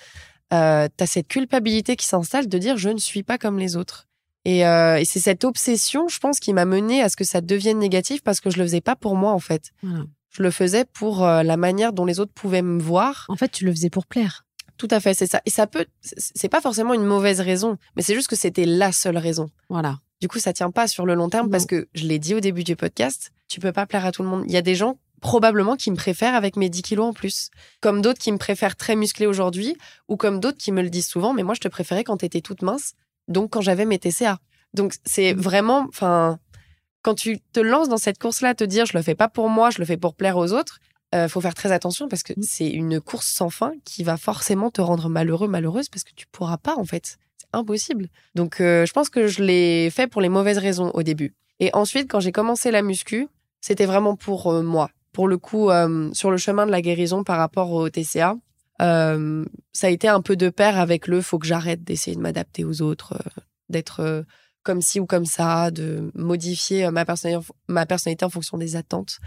[0.53, 4.07] euh, t'as cette culpabilité qui s'installe de dire je ne suis pas comme les autres.
[4.45, 7.41] Et, euh, et c'est cette obsession, je pense, qui m'a mené à ce que ça
[7.41, 9.71] devienne négatif parce que je le faisais pas pour moi en fait.
[9.83, 10.05] Voilà.
[10.31, 13.25] Je le faisais pour euh, la manière dont les autres pouvaient me voir.
[13.29, 14.45] En fait, tu le faisais pour plaire.
[14.79, 15.41] Tout à fait, c'est ça.
[15.45, 18.91] Et ça peut, c'est pas forcément une mauvaise raison, mais c'est juste que c'était la
[18.93, 19.51] seule raison.
[19.69, 19.99] Voilà.
[20.21, 21.51] Du coup, ça tient pas sur le long terme Non.
[21.51, 24.23] parce que je l'ai dit au début du podcast, tu peux pas plaire à tout
[24.23, 24.45] le monde.
[24.47, 27.49] Il y a des gens probablement qui me préfèrent avec mes 10 kilos en plus,
[27.81, 29.75] comme d'autres qui me préfèrent très musclée aujourd'hui,
[30.07, 32.39] ou comme d'autres qui me le disent souvent, mais moi je te préférais quand t'étais
[32.39, 32.93] toute mince,
[33.27, 34.39] donc quand j'avais mes TCA.
[34.73, 36.39] Donc c'est vraiment, enfin,
[37.01, 39.71] quand tu te lances dans cette course-là, te dire je le fais pas pour moi,
[39.71, 40.79] je le fais pour plaire aux autres,
[41.15, 44.69] euh, faut faire très attention parce que c'est une course sans fin qui va forcément
[44.69, 47.17] te rendre malheureux, malheureuse parce que tu pourras pas en fait.
[47.37, 48.09] C'est impossible.
[48.35, 51.33] Donc euh, je pense que je l'ai fait pour les mauvaises raisons au début.
[51.59, 53.27] Et ensuite, quand j'ai commencé la muscu,
[53.59, 54.91] c'était vraiment pour euh, moi.
[55.11, 58.35] Pour le coup, euh, sur le chemin de la guérison par rapport au TCA,
[58.79, 62.63] ça a été un peu de pair avec le faut que j'arrête d'essayer de m'adapter
[62.63, 63.17] aux autres,
[63.67, 64.23] d'être
[64.63, 69.19] comme ci ou comme ça, de modifier ma personnalité, ma personnalité en fonction des attentes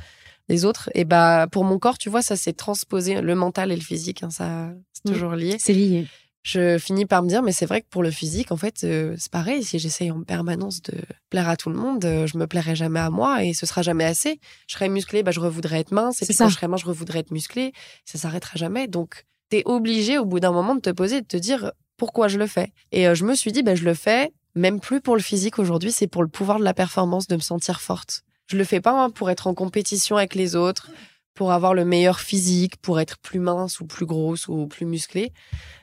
[0.48, 0.90] des autres.
[0.94, 4.22] Et bah pour mon corps, tu vois, ça s'est transposé, le mental et le physique,
[4.22, 5.12] hein, ça c'est Mm.
[5.14, 5.56] toujours lié.
[5.58, 6.06] C'est lié.
[6.44, 9.14] Je finis par me dire, mais c'est vrai que pour le physique, en fait, euh,
[9.16, 9.62] c'est pareil.
[9.62, 10.94] Si j'essaye en permanence de
[11.30, 13.82] plaire à tout le monde, euh, je me plairai jamais à moi et ce sera
[13.82, 14.40] jamais assez.
[14.66, 16.16] Je serai musclée, bah, je revoudrais être mince.
[16.20, 17.72] Et C'est puis quand je serai mince, je revoudrais être musclée.
[18.04, 18.88] Ça s'arrêtera jamais.
[18.88, 22.26] Donc, t'es obligé au bout d'un moment de te poser et de te dire pourquoi
[22.26, 22.72] je le fais.
[22.90, 25.60] Et euh, je me suis dit, bah, je le fais même plus pour le physique
[25.60, 28.22] aujourd'hui, c'est pour le pouvoir de la performance, de me sentir forte.
[28.52, 30.90] Je le fais pas hein, pour être en compétition avec les autres,
[31.32, 35.32] pour avoir le meilleur physique, pour être plus mince ou plus grosse ou plus musclée.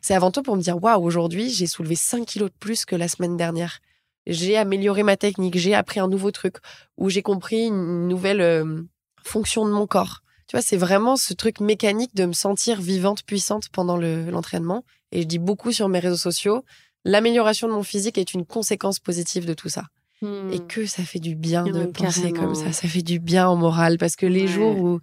[0.03, 2.95] C'est avant tout pour me dire waouh, aujourd'hui, j'ai soulevé 5 kilos de plus que
[2.95, 3.79] la semaine dernière.
[4.27, 6.57] J'ai amélioré ma technique, j'ai appris un nouveau truc,
[6.97, 8.83] ou j'ai compris une nouvelle euh,
[9.23, 10.19] fonction de mon corps.
[10.45, 14.83] Tu vois, c'est vraiment ce truc mécanique de me sentir vivante, puissante pendant le- l'entraînement.
[15.11, 16.63] Et je dis beaucoup sur mes réseaux sociaux,
[17.03, 19.85] l'amélioration de mon physique est une conséquence positive de tout ça.
[20.21, 22.39] Et que ça fait du bien de penser carrément.
[22.53, 22.71] comme ça.
[22.73, 23.97] Ça fait du bien au moral.
[23.97, 24.47] Parce que les Ouais.
[24.47, 24.99] jours où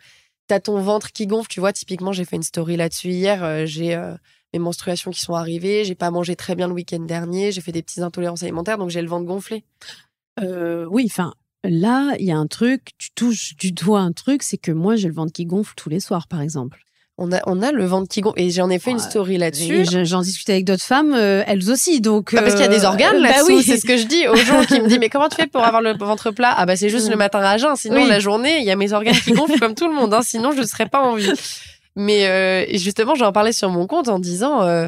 [0.46, 3.42] t'as ton ventre qui gonfle, tu vois, typiquement, j'ai fait une story là-dessus hier.
[3.42, 4.14] euh, j'ai euh,
[4.52, 5.84] mes menstruations qui sont arrivées.
[5.84, 7.50] J'ai pas mangé très bien le week-end dernier.
[7.52, 9.64] J'ai fait des petites intolérances alimentaires, donc j'ai le ventre gonflé.
[10.40, 11.32] Euh, oui, enfin,
[11.64, 14.96] là, il y a un truc, tu touches du doigt un truc, c'est que moi,
[14.96, 16.84] j'ai le ventre qui gonfle tous les soirs, par exemple.
[17.18, 18.38] On a, on a le ventre qui gonfle.
[18.38, 19.86] Et j'en ai fait une story là-dessus.
[20.04, 22.34] J'en discute avec d'autres femmes, euh, elles aussi, donc.
[22.34, 23.62] Bah, parce qu'il y a des euh, organes bah là-dessous, oui.
[23.62, 25.64] c'est ce que je dis aux gens qui me disent mais comment tu fais pour
[25.64, 26.52] avoir le ventre plat?
[26.54, 27.10] Ah bah c'est juste Mm.
[27.12, 28.08] le matin à jeun, sinon Oui.
[28.08, 30.52] la journée il y a mes organes qui gonflent comme tout le monde, hein, sinon
[30.52, 31.30] je ne serais pas en vie.
[31.94, 34.86] Mais euh, et justement j'en parlais sur mon compte en disant euh,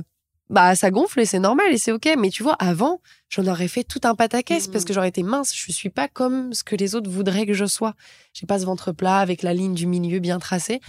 [0.50, 3.68] bah ça gonfle et c'est normal et c'est ok, mais tu vois avant j'en aurais
[3.68, 4.72] fait tout un pataquès Mm.
[4.72, 7.54] parce que j'aurais été mince, je suis pas comme ce que les autres voudraient que
[7.54, 7.94] je sois.
[8.34, 10.80] J'ai pas ce ventre plat avec la ligne du milieu bien tracée.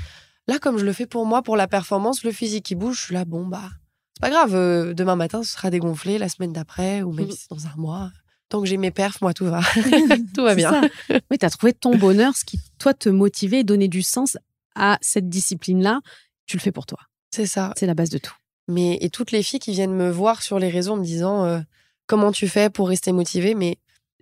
[0.50, 3.06] Là comme je le fais pour moi pour la performance, le physique qui bouge, je
[3.06, 3.70] suis là bon bah
[4.16, 7.38] c'est pas grave, euh, demain matin, ce sera dégonflé, la semaine d'après, ou même si
[7.38, 8.12] c'est dans un mois.
[8.50, 9.62] Tant que j'ai mes perfs, moi, tout va.
[10.36, 10.72] tout va bien.
[10.72, 10.82] ça.
[11.32, 14.38] Oui, tu as trouvé ton bonheur, ce qui, toi, te motivait et donnait du sens
[14.76, 16.02] à cette discipline-là.
[16.48, 16.98] Tu le fais pour toi.
[17.32, 17.72] C'est ça.
[17.78, 18.34] C'est la base de tout.
[18.68, 21.46] Mais, et toutes les filles qui viennent me voir sur les réseaux en me disant
[21.46, 21.60] euh,
[22.06, 23.78] comment tu fais pour rester motivée, mais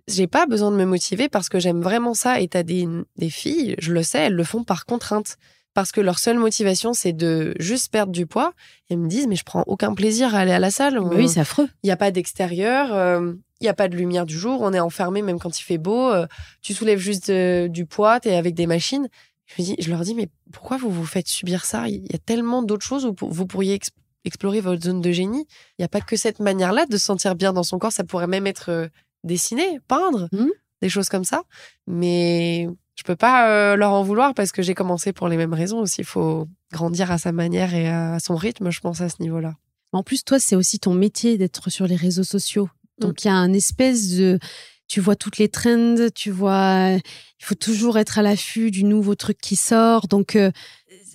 [0.06, 2.40] j'ai pas besoin de me motiver parce que j'aime vraiment ça.
[2.40, 2.86] Et t'as des,
[3.16, 5.38] des filles, je le sais, elles le font par contrainte.
[5.78, 8.52] Parce que leur seule motivation, c'est de juste perdre du poids.
[8.90, 10.98] Et elles me disent, mais je prends aucun plaisir à aller à la salle.
[11.08, 11.68] Mais oui, c'est affreux.
[11.84, 14.72] Il n'y a pas d'extérieur, euh, il n'y a pas de lumière du jour, on
[14.72, 16.26] est enfermé même quand il fait beau, euh,
[16.62, 19.08] tu soulèves juste euh, du poids, tu es avec des machines.
[19.46, 21.86] Je, me dis, je leur dis, mais pourquoi vous vous faites subir ça?
[21.88, 23.90] Il y a tellement d'autres choses où vous pourriez ex-
[24.24, 25.46] explorer votre zone de génie.
[25.78, 28.02] Il n'y a pas que cette manière-là de se sentir bien dans son corps, ça
[28.02, 28.90] pourrait même être
[29.22, 30.50] dessiner, peindre, Mhm.
[30.82, 31.42] des choses comme ça.
[31.86, 32.66] Mais
[32.98, 35.78] je peux pas euh, leur en vouloir parce que j'ai commencé pour les mêmes raisons
[35.78, 36.00] aussi.
[36.00, 39.54] Il faut grandir à sa manière et à son rythme, je pense, à ce niveau-là.
[39.92, 42.68] En plus, toi, c'est aussi ton métier d'être sur les réseaux sociaux.
[42.98, 43.02] Mm.
[43.02, 44.40] Donc, il y a un espèce de.
[44.88, 46.96] Tu vois toutes les trends, tu vois.
[47.40, 50.08] Il faut toujours être à l'affût du nouveau truc qui sort.
[50.08, 50.50] Donc, euh,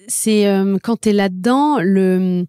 [0.07, 2.45] c'est euh, quand tu es là-dedans, le.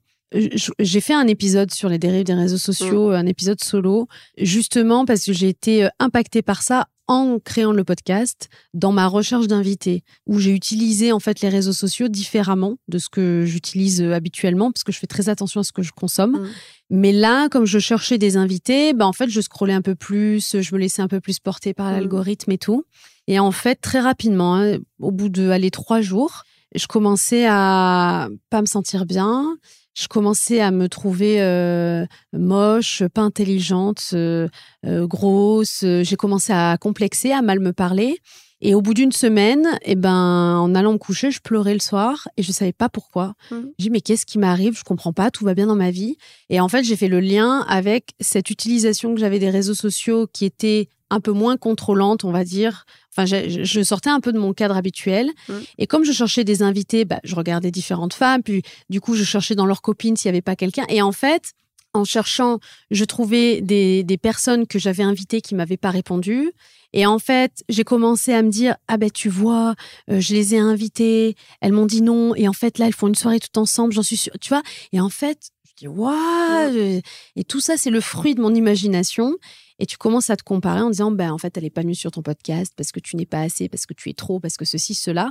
[0.79, 5.25] J'ai fait un épisode sur les dérives des réseaux sociaux, un épisode solo, justement parce
[5.25, 10.03] que j'ai été euh, impactée par ça en créant le podcast, dans ma recherche d'invités,
[10.27, 14.73] où j'ai utilisé en fait les réseaux sociaux différemment de ce que j'utilise euh, habituellement,
[14.73, 16.33] parce que je fais très attention à ce que je consomme.
[16.33, 16.49] Mm.
[16.91, 20.57] Mais là, comme je cherchais des invités, bah en fait, je scrollais un peu plus,
[20.61, 21.93] je me laissais un peu plus porter par Mm.
[21.93, 22.85] l'algorithme et tout.
[23.27, 26.45] Et en fait, très rapidement, hein, au bout de aller trois jours,
[26.75, 29.57] je commençais à pas me sentir bien.
[29.95, 34.49] Je commençais à me trouver euh, moche, pas intelligente, euh,
[34.85, 35.85] euh, grosse.
[36.03, 38.19] J'ai commencé à complexer, à mal me parler.
[38.61, 42.29] Et au bout d'une semaine, eh ben, en allant me coucher, je pleurais le soir
[42.37, 43.35] et je savais pas pourquoi.
[43.51, 43.71] Mhm.
[43.79, 44.79] J'ai dit, mais qu'est-ce qui m'arrive?
[44.79, 46.17] Je comprends pas, tout va bien dans ma vie.
[46.49, 50.27] Et en fait, j'ai fait le lien avec cette utilisation que j'avais des réseaux sociaux
[50.33, 52.87] qui était un peu moins contrôlante, on va dire.
[53.17, 55.31] Enfin, je sortais un peu de mon cadre habituel.
[55.49, 55.63] Mhm.
[55.79, 58.43] Et comme je cherchais des invités, bah, je regardais différentes femmes.
[58.43, 60.85] Puis, du coup, je cherchais dans leurs copines s'il y avait pas quelqu'un.
[60.89, 61.53] Et en fait,
[61.95, 62.59] en cherchant,
[62.91, 66.53] je trouvais des, des personnes que j'avais invitées qui m'avaient pas répondu.
[66.93, 69.75] Et en fait, j'ai commencé à me dire ah ben tu vois,
[70.11, 72.35] euh, je les ai invitées, elles m'ont dit non.
[72.37, 74.63] Et en fait là, elles font une soirée tout ensemble, j'en suis sûre, tu vois?
[74.93, 77.01] Et en fait, dis waouh.
[77.37, 79.37] Et tout ça, c'est le fruit de mon imagination.
[79.79, 81.95] et tu commences à te comparer en disant, ben, en fait, elle est pas venue
[81.95, 84.57] sur ton podcast parce que tu n'es pas assez, parce que tu es trop, parce
[84.57, 85.31] que ceci, cela.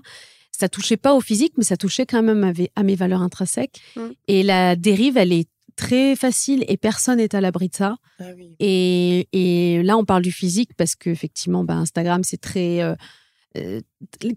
[0.51, 3.81] Ça touchait pas au physique, mais ça touchait quand même à mes, valeurs intrinsèques.
[3.95, 4.01] Mm.
[4.27, 7.95] Et la dérive, elle est très facile et personne n'est à l'abri de ça.
[8.19, 8.25] Ah
[8.59, 12.95] et, là, on parle du physique parce qu'effectivement, ben, Instagram, c'est très euh,
[13.57, 13.81] euh,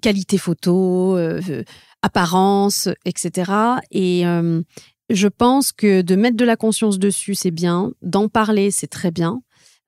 [0.00, 1.62] qualité photo, euh,
[2.02, 3.52] apparence, etc.
[3.90, 4.24] Et
[5.10, 7.92] je pense que de mettre de la conscience dessus, c'est bien.
[8.02, 9.42] D'en parler, c'est très bien.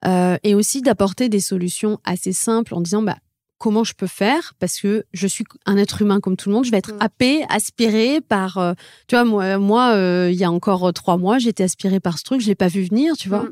[0.06, 3.16] et aussi d'apporter des solutions assez simples en disant, bah,
[3.58, 4.54] comment je peux faire?
[4.58, 6.64] Parce que je suis un être humain comme tout le monde.
[6.64, 7.00] Je vais être mm.
[7.00, 8.58] happé, aspiré par.
[8.58, 8.72] Euh,
[9.06, 12.24] tu vois, moi, moi euh, il y a encore trois mois, j'étais aspirée par ce
[12.24, 13.16] truc, je l'ai pas vu venir.
[13.16, 13.44] Tu vois.
[13.44, 13.50] Mm.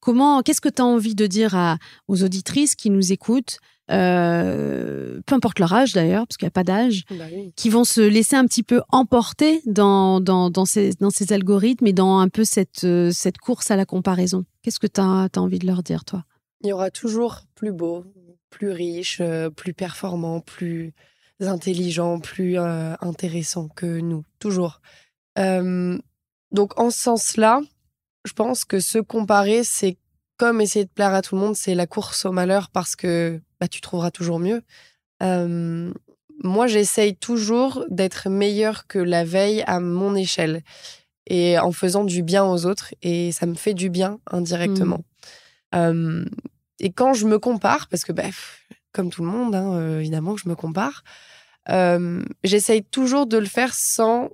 [0.00, 3.58] Comment Qu'est-ce que tu as envie de dire à, aux auditrices qui nous écoutent?
[3.92, 7.24] Euh, peu importe leur âge d'ailleurs, parce qu'il n'y a pas d'âge, bah
[7.56, 11.86] qui vont se laisser un petit peu emporter dans, dans, dans, ces, dans ces algorithmes
[11.86, 14.44] et dans un peu cette, cette course à la comparaison.
[14.62, 16.24] Qu'est-ce que tu as, as, envie de leur dire, toi?
[16.62, 18.04] Il y aura toujours plus beau,
[18.50, 20.94] plus riche, euh, plus performant, plus
[21.40, 24.80] intelligent, plus euh, intéressant que nous, toujours.
[25.36, 27.60] donc en ce sens-là,
[28.24, 29.98] je pense que se comparer, c'est
[30.38, 33.40] comme essayer de plaire à tout le monde, c'est la course au malheur parce que
[33.64, 34.62] bah, tu trouveras toujours mieux.
[35.20, 40.62] moi, j'essaye toujours d'être meilleur que la veille à mon échelle
[41.26, 45.04] et en faisant du bien aux autres et ça me fait du bien indirectement.
[45.72, 46.24] Mmh.
[46.80, 48.24] Et quand je me compare, parce que bah,
[48.92, 51.02] comme tout le monde, hein, euh, évidemment que je me compare,
[51.70, 54.30] euh, j'essaye toujours de le faire sans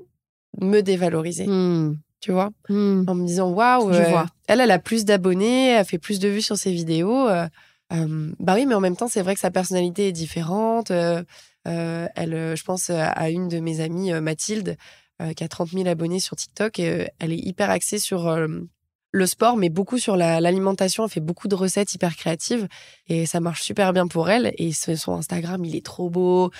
[0.61, 1.47] me dévaloriser.
[1.47, 1.99] Hmm.
[2.21, 2.51] Tu vois?
[2.69, 3.05] Hmm.
[3.07, 6.43] En me disant, waouh, euh, elle, elle a plus d'abonnés, elle fait plus de vues
[6.43, 7.29] sur ses vidéos.
[7.91, 10.91] Bah oui, mais en même temps, c'est vrai que sa personnalité est différente.
[10.91, 11.27] elle,
[11.65, 14.77] je pense à une de mes amies, Mathilde,
[15.37, 16.79] qui a 30 000 abonnés sur TikTok.
[16.79, 18.29] Elle est hyper axée sur
[19.11, 21.05] le sport, mais beaucoup sur l'alimentation.
[21.05, 22.69] elle fait beaucoup de recettes hyper créatives
[23.07, 24.53] et ça marche super bien pour elle.
[24.59, 26.51] Et son Instagram, il est trop beau,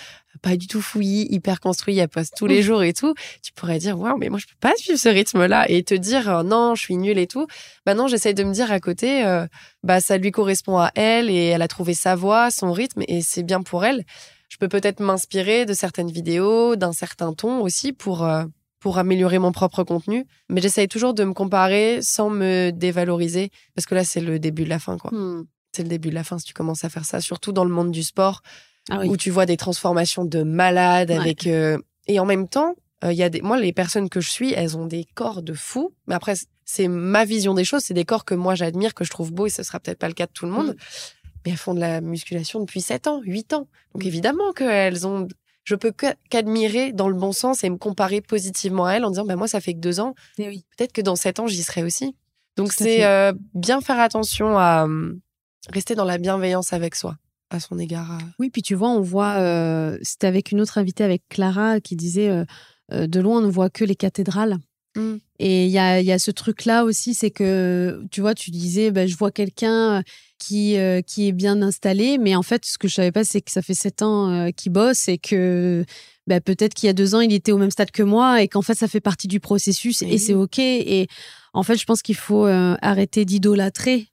[0.41, 1.99] pas du tout fouillis, hyper construit.
[1.99, 3.15] Elle poste tous les jours et tout.
[3.43, 6.29] Tu pourrais dire, waouh, mais moi, je peux pas suivre ce rythme-là et te dire,
[6.31, 7.47] euh, non, je suis nulle et tout.
[7.85, 9.47] Bah non, j'essaye de me dire à côté, euh,
[9.83, 13.21] bah, ça lui correspond à elle et elle a trouvé sa voix, son rythme et
[13.21, 14.05] c'est bien pour elle.
[14.49, 18.45] Je peux peut-être m'inspirer de certaines vidéos, d'un certain ton aussi pour, euh,
[18.81, 20.27] pour améliorer mon propre contenu.
[20.49, 24.65] Mais j'essaye toujours de me comparer sans me dévaloriser, parce que là, c'est le début
[24.65, 25.11] de la fin, quoi.
[25.13, 25.47] Hmm.
[25.73, 27.71] C'est le début de la fin si tu commences à faire ça, surtout dans le
[27.71, 28.43] monde du sport,
[28.91, 31.47] ah où tu vois des transformations de malades avec...
[31.47, 33.43] Euh, et en même temps, il euh, y a des...
[33.43, 35.93] moi, les personnes que je suis, elles ont des corps de fous.
[36.07, 37.83] Mais après, c'est ma vision des choses.
[37.83, 40.09] C'est des corps que moi, j'admire, que je trouve beaux, et ce sera peut-être pas
[40.09, 40.71] le cas de tout le monde.
[40.71, 40.77] Hmm.
[41.45, 43.69] Mais elles font de la musculation depuis 7 ans, 8 ans.
[43.95, 44.09] Donc hmm.
[44.09, 45.29] évidemment qu'elles ont
[45.69, 45.93] je peux
[46.31, 49.49] qu'admirer dans le bon sens et me comparer positivement à elle en disant bah, moi
[49.49, 50.65] ça fait que deux ans eh oui.
[50.77, 52.17] peut-être que dans sept ans j'y serai aussi
[52.57, 55.21] donc c'est euh, bien faire attention à hum,
[55.69, 57.19] rester dans la bienveillance avec soi
[57.51, 58.25] à son égard euh.
[58.39, 61.97] oui puis tu vois on voit euh, c'était avec une autre invitée avec Clara qui
[61.97, 62.45] disait
[62.91, 64.57] de loin on ne voit que les cathédrales
[64.99, 65.19] mmh.
[65.41, 68.91] Et il y a, y a, ce truc-là aussi, c'est que, tu vois, tu disais,
[68.91, 70.03] bah, je vois quelqu'un
[70.39, 73.41] qui, euh, qui est bien installé, mais en fait, ce que je savais pas, c'est
[73.41, 75.85] que ça fait sept ans euh, qu'il bosse et que
[76.27, 78.49] bah, peut-être qu'il y a deux ans, il était au même stade que moi et
[78.49, 80.59] qu'en fait, ça fait partie du processus et, c'est OK.
[80.59, 81.07] Et
[81.55, 84.09] en fait, je pense qu'il faut euh, arrêter d'idolâtrer.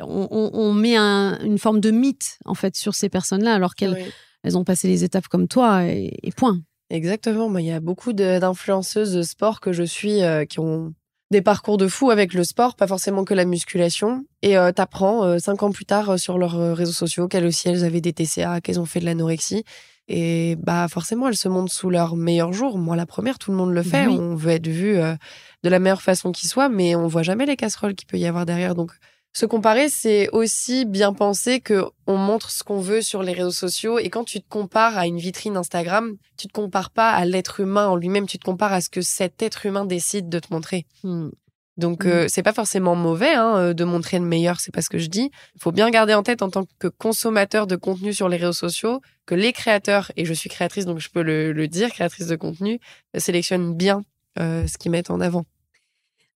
[0.00, 3.98] On, on, met une forme de mythe, en fait, sur ces personnes-là, alors qu'elles
[4.44, 6.60] elles ont passé les étapes comme toi et, et point.
[6.90, 7.56] Exactement.
[7.58, 10.94] Il y a beaucoup d'influenceuses de sport que je suis euh, qui ont
[11.30, 14.24] des parcours de fou avec le sport, pas forcément que la musculation.
[14.40, 17.84] Et euh, t'apprends euh, cinq ans plus tard sur leurs réseaux sociaux qu'elles aussi elles
[17.84, 19.64] avaient des TCA, qu'elles ont fait de l'anorexie.
[20.10, 22.78] Et bah forcément elles se montrent sous leur meilleur jour.
[22.78, 24.06] Moi la première, tout le monde le fait.
[24.06, 27.56] On veut être vu de la meilleure façon qui soit, mais on voit jamais les
[27.56, 28.74] casseroles qu'il peut y avoir derrière.
[28.74, 28.92] Donc
[29.32, 33.50] se comparer, c'est aussi bien penser que on montre ce qu'on veut sur les réseaux
[33.50, 33.98] sociaux.
[33.98, 37.60] Et quand tu te compares à une vitrine Instagram, tu te compares pas à l'être
[37.60, 40.52] humain en lui-même, tu te compares à ce que cet être humain décide de te
[40.52, 40.86] montrer.
[41.04, 41.28] Hmm.
[41.76, 42.08] Donc hmm.
[42.08, 44.98] euh, c'est pas forcément mauvais hein, euh, de montrer le meilleur, c'est pas ce que
[44.98, 45.30] je dis.
[45.54, 48.52] Il faut bien garder en tête en tant que consommateur de contenu sur les réseaux
[48.52, 52.36] sociaux que les créateurs et je suis créatrice donc je peux le, dire, créatrice de
[52.36, 52.80] contenu,
[53.16, 54.02] sélectionnent bien
[54.40, 55.44] euh, ce qu'ils mettent en avant.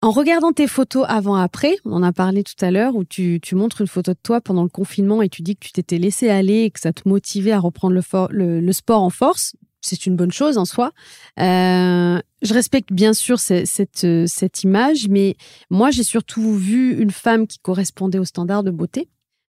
[0.02, 3.82] En regardant tes photos avant-après, on en a parlé tout à l'heure, où tu, montres
[3.82, 6.62] une photo de toi pendant le confinement et tu dis que tu t'étais laissé aller
[6.62, 9.58] et que ça te motivait à reprendre le, sport en force.
[9.82, 10.94] C'est une bonne chose en soi.
[11.40, 15.36] Euh, je respecte bien sûr cette, image, mais
[15.70, 19.10] moi j'ai surtout vu une femme qui correspondait aux standards de beauté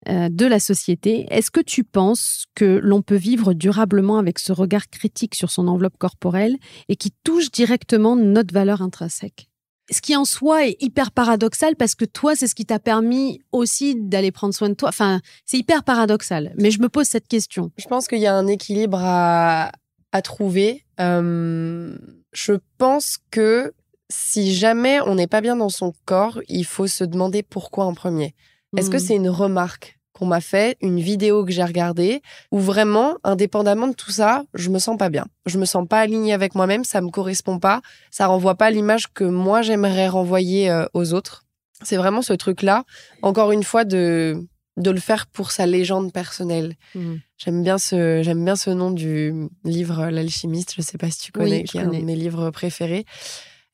[0.08, 1.26] euh, de la société.
[1.28, 5.68] Est-ce que tu penses que l'on peut vivre durablement avec ce regard critique sur son
[5.68, 6.56] enveloppe corporelle
[6.88, 9.48] et qui touche directement notre valeur intrinsèque?
[9.90, 13.40] Ce qui en soi est hyper paradoxal parce que toi, c'est ce qui t'a permis
[13.52, 14.88] aussi d'aller prendre soin de toi.
[14.90, 16.54] Enfin, c'est hyper paradoxal.
[16.58, 17.70] Mais je me pose cette question.
[17.78, 19.72] Je pense qu'il y a un équilibre à,
[20.12, 20.84] à trouver.
[21.00, 21.96] Euh,
[22.32, 23.72] je pense que
[24.10, 27.94] si jamais on n'est pas bien dans son corps, il faut se demander pourquoi en
[27.94, 28.34] premier.
[28.76, 29.00] Est-ce que Hmm.
[29.00, 29.97] c'est une remarque?
[30.18, 34.68] Qu'on m'a fait, une vidéo que j'ai regardée, ou vraiment, indépendamment de tout ça, je
[34.68, 35.26] me sens pas bien.
[35.46, 39.06] Je me sens pas alignée avec moi-même, ça me correspond pas, ça renvoie pas l'image
[39.12, 41.44] que moi j'aimerais renvoyer euh, aux autres.
[41.82, 42.84] C'est vraiment ce truc-là,
[43.22, 46.76] encore une fois, de de le faire pour sa légende personnelle.
[46.94, 47.16] Hmm.
[47.36, 51.32] J'aime bien ce j'aime bien ce nom du livre L'alchimiste, je sais pas si tu
[51.32, 53.04] connais, qui est un de mes livres préférés.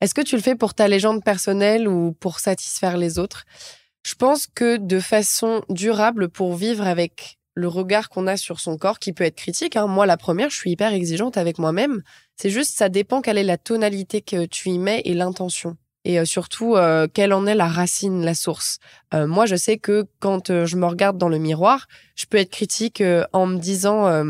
[0.01, 3.45] Est-ce que tu le fais pour ta légende personnelle ou pour satisfaire les autres?
[4.05, 8.77] Je pense que de façon durable pour vivre avec le regard qu'on a sur son
[8.77, 9.77] corps qui peut être critique.
[9.77, 9.87] hein.
[9.87, 12.03] Moi, la première, je suis hyper exigeante avec moi-même.
[12.37, 15.77] C'est juste, ça dépend quelle est la tonalité que tu y mets et l'intention.
[16.05, 18.79] Et euh, surtout, euh, quelle en est la racine, la source.
[19.15, 22.51] Euh, moi, je sais que quand je me regarde dans le miroir, je peux être
[22.51, 24.23] critique en me disant,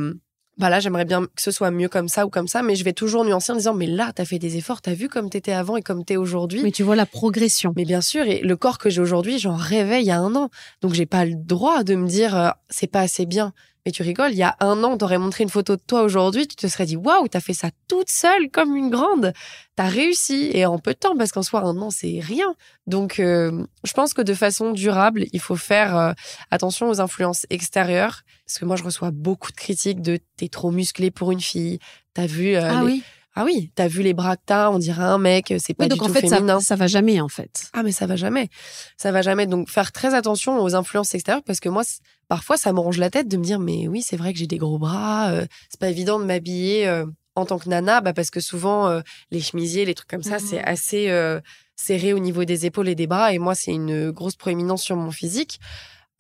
[0.57, 2.85] bah là, j'aimerais bien que ce soit mieux comme ça ou comme ça, mais je
[2.85, 5.53] vais toujours nuancer en disant, mais là, t'as fait des efforts, t'as vu comme t'étais
[5.53, 6.63] avant et comme t'es aujourd'hui.
[6.63, 7.73] Mais tu vois la progression.
[7.77, 10.35] Mais bien sûr, et le corps que j'ai aujourd'hui, j'en rêvais il y a un
[10.37, 10.51] an.
[10.81, 13.53] Donc j'ai pas le droit de me dire euh, c'est pas assez bien.
[13.87, 16.47] Mais tu rigoles, il y a un an, t'aurais montré une photo de toi aujourd'hui,
[16.47, 19.35] tu te serais dit waouh, t'as fait ça toute seule comme une grande.
[19.77, 22.55] T'as réussi et en peu de temps parce qu'en soi un an c'est rien.
[22.87, 26.13] Donc euh, je pense que de façon durable, il faut faire euh,
[26.51, 30.71] attention aux influences extérieures parce que moi je reçois beaucoup de critiques de t'es trop
[30.71, 31.79] musclé pour une fille.
[32.15, 33.03] T'as vu euh, ah les- oui.
[33.37, 35.89] Ah oui, t'as vu les bras que t'as, on dirait un mec, c'est pas Oui,
[35.91, 36.61] du donc en tout fait, ça, féminin.
[36.61, 37.69] ça va jamais en fait.
[37.73, 38.49] Ah mais ça va jamais,
[38.97, 39.47] ça va jamais.
[39.47, 41.83] Donc faire très attention aux influences extérieures parce que moi
[42.29, 44.47] parfois ça me ronge la tête de me dire mais oui c'est vrai que j'ai
[44.47, 48.13] des gros bras, euh, c'est pas évident de m'habiller euh, en tant que nana bah
[48.13, 49.01] parce que souvent euh,
[49.33, 51.41] les chemisiers les trucs comme ça c'est assez euh,
[51.77, 54.97] serré au niveau des épaules et des bras et moi c'est une grosse proéminence sur
[54.97, 55.59] mon physique.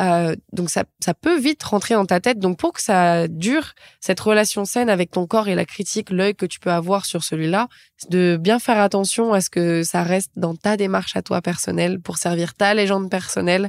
[0.02, 2.38] Euh, donc ça, ça peut vite rentrer dans ta tête.
[2.38, 6.34] Donc pour que ça dure, cette relation saine avec ton corps et la critique, l'œil
[6.34, 10.02] que tu peux avoir sur celui-là, c'est de bien faire attention à ce que ça
[10.02, 13.68] reste dans ta démarche à toi personnelle pour servir ta légende personnelle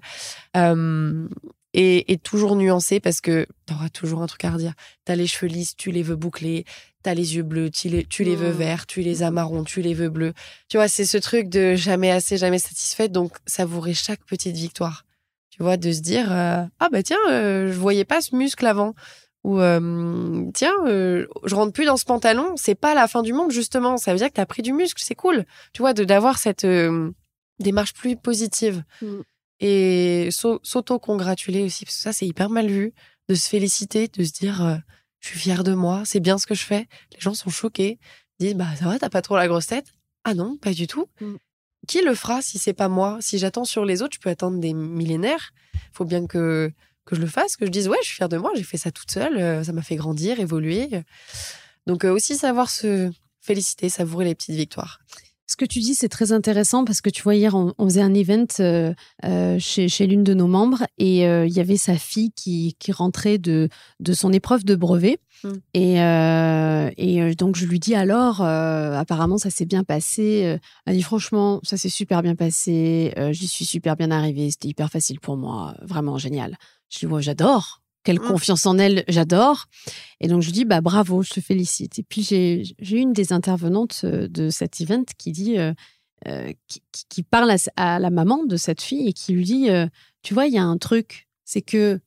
[0.58, 1.28] euh,
[1.74, 4.74] et, et toujours nuancer parce que t'auras toujours un truc à redire.
[5.04, 6.66] T'as les cheveux lisses, tu les veux boucler.
[7.04, 8.58] T'as les yeux bleus, tu les, tu les veux Mm.
[8.58, 10.34] verts, tu les as marrons, tu les veux bleus.
[10.70, 13.10] Tu vois, c'est ce truc de jamais assez, jamais satisfait.
[13.10, 15.05] Donc savourer chaque petite victoire
[15.56, 18.66] tu vois, de se dire euh, ah bah tiens, euh, je voyais pas ce muscle
[18.68, 18.94] avant
[19.44, 23.32] ou euh, tiens, euh, je rentre plus dans ce pantalon, c'est pas la fin du
[23.32, 26.04] monde justement, ça veut dire que t'as pris du muscle, c'est cool, tu vois, de
[26.04, 26.66] d'avoir cette
[27.60, 29.20] démarche plus positive Mm.
[29.62, 32.94] et s'au- s'auto-congratuler aussi parce que ça c'est hyper mal vu,
[33.30, 34.82] de se féliciter, de se dire
[35.22, 38.00] je suis fière de moi, c'est bien ce que je fais, les gens sont choqués,
[38.40, 39.94] disent bah ça va, t'as pas trop la grosse tête,
[40.26, 41.06] ah non, pas du tout.
[41.22, 41.36] Mm.
[41.88, 43.18] Qui le fera si c'est pas moi?
[43.22, 45.52] Si j'attends sur les autres, je peux attendre des millénaires.
[45.74, 46.72] Il faut bien que,
[47.06, 48.78] que je le fasse, que je dise ouais, je suis fière de moi, j'ai fait
[48.78, 50.90] ça toute seule, euh, ça m'a fait grandir, évoluer.
[51.86, 55.00] Donc euh, aussi savoir se féliciter, savourer les petites victoires.
[55.48, 58.02] Ce que tu dis, c'est très intéressant parce que tu vois, hier, on, on faisait
[58.02, 61.78] un event euh, euh, chez, chez l'une de nos membres et euh, il y avait
[61.78, 65.20] sa fille qui, qui rentrait de, de son épreuve de brevet.
[65.44, 65.50] Mm.
[65.76, 65.96] Et,
[66.98, 70.58] et donc, je lui dis alors, apparemment, ça s'est bien passé.
[70.86, 73.14] Elle dit franchement, ça s'est super bien passé.
[73.32, 74.50] J'y suis super bien arrivée.
[74.50, 75.76] C'était hyper facile pour moi.
[75.82, 76.58] Vraiment génial.
[76.90, 77.82] Je dis, ouais, j'adore.
[78.06, 78.28] Quelle Mm.
[78.28, 79.66] confiance en elle, j'adore.
[80.22, 82.00] Et donc, je dis, bah, bravo, je te félicite.
[82.00, 85.74] Et puis, j'ai une des intervenantes euh, de cet event qui dit, euh,
[86.28, 86.52] euh,
[87.10, 89.86] qui, parle à, la maman de cette fille et qui lui dit, euh,
[90.24, 92.00] tu vois, il y a un truc, c'est que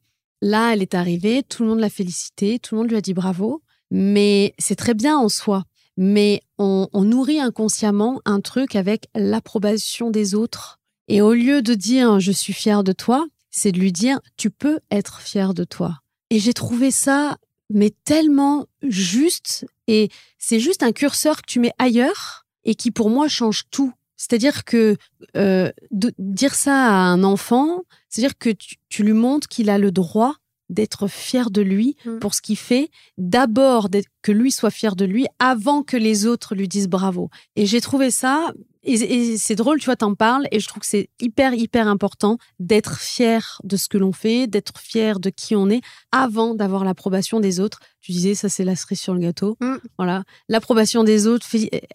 [0.43, 3.15] là, elle est arrivée, tout le monde l'a félicitée, tout le monde lui a dit
[3.15, 5.65] bravo, mais c'est très bien en soi.
[5.97, 10.81] Mais on, on nourrit inconsciemment un truc avec l'approbation des autres.
[11.07, 13.27] Et au lieu de dire je suis fière de toi,
[13.59, 16.01] c'est de lui dire tu peux être fière de toi.
[16.31, 17.37] Et j'ai trouvé ça
[17.71, 23.11] mais tellement juste et c'est juste un curseur que tu mets ailleurs et qui pour
[23.11, 23.93] moi change tout.
[24.17, 24.97] C'est-à-dire que
[25.37, 29.79] euh, de dire ça à un enfant, c'est-à-dire que tu, tu lui montres qu'il a
[29.79, 30.37] le droit
[30.71, 32.19] d'être fier de lui Mm.
[32.19, 33.89] pour ce qu'il fait, d'abord
[34.23, 37.31] que lui soit fier de lui avant que les autres lui disent bravo.
[37.57, 40.81] Et j'ai trouvé ça, et, et c'est drôle, tu vois, t'en parles, et je trouve
[40.81, 45.31] que c'est hyper, hyper important d'être fier de ce que l'on fait, d'être fier de
[45.31, 45.81] qui on est,
[46.13, 47.81] avant d'avoir l'approbation des autres.
[48.01, 49.57] Tu disais, ça c'est la cerise sur le gâteau.
[49.61, 49.77] Mm.
[49.99, 50.25] Voilà.
[50.49, 51.47] L'approbation des autres,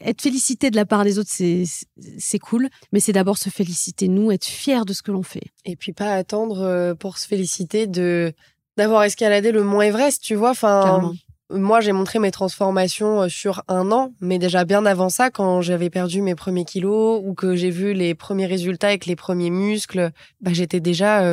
[0.01, 4.31] être félicité de la part des autres, c'est cool, mais c'est d'abord se féliciter, nous,
[4.31, 5.51] être fier de ce que l'on fait.
[5.65, 8.33] Et puis pas attendre euh, pour se féliciter de
[8.75, 10.49] d'avoir escaladé le mont Everest, tu vois.
[10.51, 11.13] Enfin.
[11.53, 15.89] Moi, j'ai montré mes transformations sur un an, mais déjà bien avant ça, quand j'avais
[15.89, 20.11] perdu mes premiers kilos ou que j'ai vu les premiers résultats avec les premiers muscles,
[20.41, 21.23] bah, j'étais déjà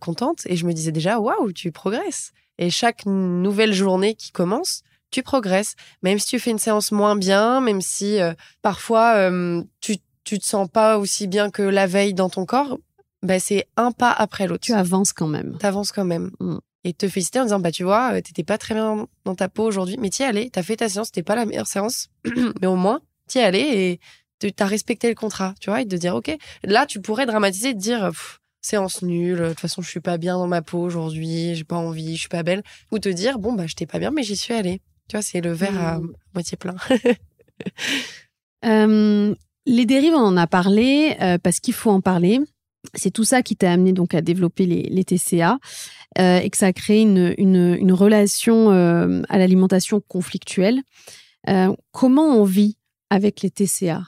[0.00, 2.32] contente et je me disais déjà, waouh, tu progresses.
[2.58, 5.76] Et chaque nouvelle journée qui commence, tu progresses.
[6.02, 8.18] Même si tu fais une séance moins bien, même si
[8.62, 9.30] parfois
[9.80, 12.78] tu, tu te sens pas aussi bien que la veille dans ton corps,
[13.22, 14.64] bah, c'est un pas après l'autre.
[14.64, 15.56] Tu avances quand même.
[15.58, 16.30] Tu avances quand même.
[16.40, 16.58] Mm.
[16.88, 19.50] Et te féliciter en disant, bah, tu vois, euh, t'étais pas très bien dans ta
[19.50, 22.08] peau aujourd'hui, mais t'y es allé, t'as fait ta séance, c'était pas la meilleure séance,
[22.62, 24.00] mais au moins, t'y es allé
[24.40, 26.34] et t'as respecté le contrat, tu vois, et de dire, OK,
[26.64, 28.10] là, tu pourrais dramatiser, de dire,
[28.62, 31.76] séance nulle, de toute façon, je suis pas bien dans ma peau aujourd'hui, j'ai pas
[31.76, 34.36] envie, je suis pas belle, ou te dire, bon, bah, j'étais pas bien, mais j'y
[34.36, 34.80] suis allée.
[35.08, 36.12] Tu vois, c'est le verre à mm.
[36.32, 36.76] moitié plein.
[38.64, 39.34] euh,
[39.66, 42.40] les dérives, on en a parlé euh, parce qu'il faut en parler.
[42.94, 45.58] C'est tout ça qui t'a amené donc à développer les, TCA
[46.18, 50.80] euh, et que ça a créé une, une, relation euh, à l'alimentation conflictuelle.
[51.92, 52.76] comment on vit
[53.10, 54.02] avec les TCA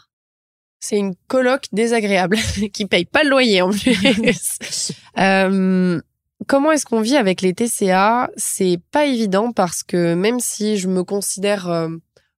[0.79, 2.39] C'est une coloc désagréable
[2.73, 4.93] qui paye pas le loyer en plus.
[6.47, 10.89] comment est-ce qu'on vit avec les TCA C'est pas évident parce que même si je
[10.89, 11.89] me considère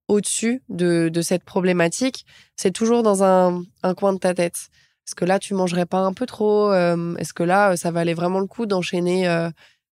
[0.08, 2.26] au-dessus de, cette problématique,
[2.56, 3.62] c'est toujours dans un,
[3.96, 4.68] coin de ta tête.
[5.06, 8.14] Est-ce que là, tu mangerais pas un peu trop euh, Est-ce que là, ça valait
[8.14, 9.48] vraiment le coup d'enchaîner, euh,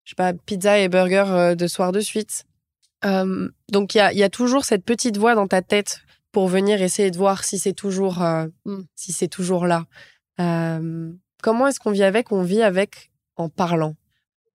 [0.03, 2.45] je sais pas, pizza et burger euh, de soir de suite?
[3.03, 6.01] Donc, il y a, toujours cette petite voix dans ta tête
[6.33, 8.19] pour venir essayer de voir si c'est toujours,
[8.65, 8.81] mm.
[8.95, 9.85] si c'est toujours là.
[11.41, 12.33] comment est-ce qu'on vit avec?
[12.33, 13.95] On vit avec en parlant.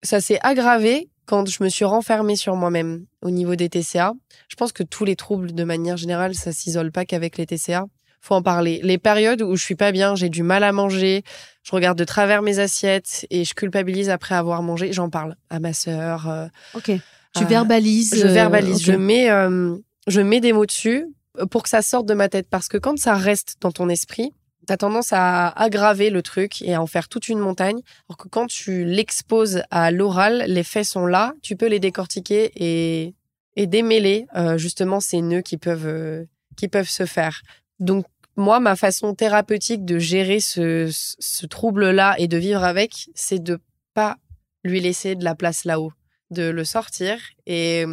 [0.02, 4.12] Ça s'est aggravé quand je me suis renfermée sur moi-même au niveau des TCA,
[4.48, 7.86] je pense que tous les troubles, de manière générale, ça s'isole pas qu'avec les TCA.
[8.22, 8.80] Faut en parler.
[8.82, 11.24] Les périodes où je suis pas bien, j'ai du mal à manger,
[11.62, 15.60] je regarde de travers mes assiettes et je culpabilise après avoir mangé, j'en parle à
[15.60, 16.30] ma sœur.
[16.30, 16.92] Euh, ok.
[17.36, 18.14] Tu verbalises.
[18.16, 18.82] Je verbalise.
[18.82, 21.06] Je mets, euh, je mets des mots dessus
[21.50, 24.32] pour que ça sorte de ma tête parce que quand ça reste dans ton esprit,
[24.66, 27.80] T'as tendance à aggraver le truc et à en faire toute une montagne.
[28.08, 32.52] Alors que quand tu l'exposes à l'oral, les faits sont là, tu peux les décortiquer
[32.54, 33.14] et,
[33.56, 36.24] et démêler euh, justement ces nœuds qui peuvent, euh,
[36.56, 37.42] qui peuvent se faire.
[37.80, 38.06] Donc,
[38.36, 43.58] moi, ma façon thérapeutique de gérer ce, ce trouble-là et de vivre avec, c'est de
[43.94, 44.16] pas
[44.64, 45.92] lui laisser de la place là-haut,
[46.30, 47.84] de le sortir et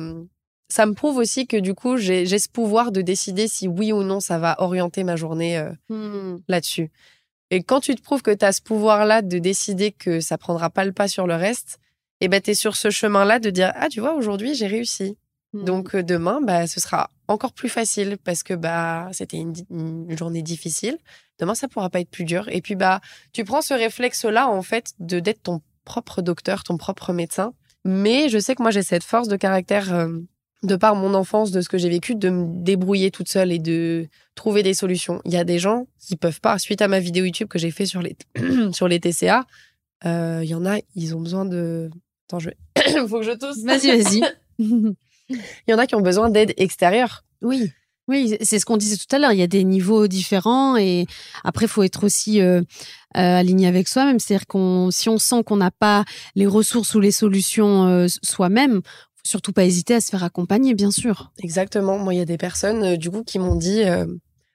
[0.69, 4.03] ça me prouve aussi que du coup, j'ai ce pouvoir de décider si oui ou
[4.03, 6.41] non ça va orienter ma journée euh, hmm.
[6.47, 6.91] là-dessus.
[7.49, 10.69] Et quand tu te prouves que tu as ce pouvoir-là de décider que ça prendra
[10.69, 11.79] pas le pas sur le reste,
[12.21, 14.67] et eh ben tu es sur ce chemin-là de dire ah tu vois aujourd'hui j'ai
[14.67, 15.17] réussi.
[15.53, 15.63] Hmm.
[15.63, 19.55] Donc euh, demain bah ce sera encore plus facile parce que bah c'était une,
[20.17, 20.97] journée difficile.
[21.39, 23.01] Demain ça pourra pas être plus dur et puis bah
[23.32, 27.53] tu prends ce réflexe là en fait de d'être ton propre docteur, ton propre médecin.
[27.86, 30.09] Mais je sais que moi j'ai cette force de caractère euh,
[30.63, 33.59] de par mon enfance, de ce que j'ai vécu, de me débrouiller toute seule et
[33.59, 35.21] de trouver des solutions.
[35.23, 36.59] Il y a des gens qui peuvent pas.
[36.59, 38.17] Suite à ma vidéo YouTube que j'ai fait sur les
[38.73, 39.45] sur les TCA,
[40.05, 41.89] euh, il y en a, ils ont besoin de.
[42.27, 42.49] Attends, je
[43.07, 43.63] faut que je tousse.
[43.63, 44.21] Vas-y, vas-y.
[45.67, 47.23] il y en a qui ont besoin d'aide extérieure.
[47.41, 47.71] Oui.
[48.07, 49.34] Oui, c'est ce qu'on disait tout à l'heure.
[49.34, 51.05] Il y a des niveaux différents et
[51.43, 52.63] après, il faut être aussi euh, euh,
[53.13, 54.19] aligné avec soi-même.
[54.19, 58.82] C'est-à-dire qu'on, si on sent qu'on n'a pas les ressources ou les solutions soi-même,
[59.23, 61.32] surtout pas hésiter à se faire accompagner, bien sûr.
[61.41, 61.97] Exactement.
[61.97, 64.05] Moi, il y a des personnes, euh, du coup, qui m'ont dit, euh,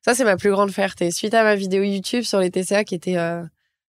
[0.05, 1.11] ça, c'est ma plus grande fierté.
[1.11, 3.43] Suite à ma vidéo YouTube sur les TCA, qui était euh,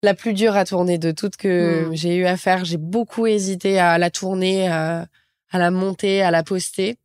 [0.02, 1.94] la plus dure à tourner de toutes que hmm.
[1.94, 5.06] j'ai eu à faire, j'ai beaucoup hésité à la tourner, à
[5.56, 6.96] la monter, à la poster.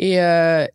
[0.00, 0.18] Et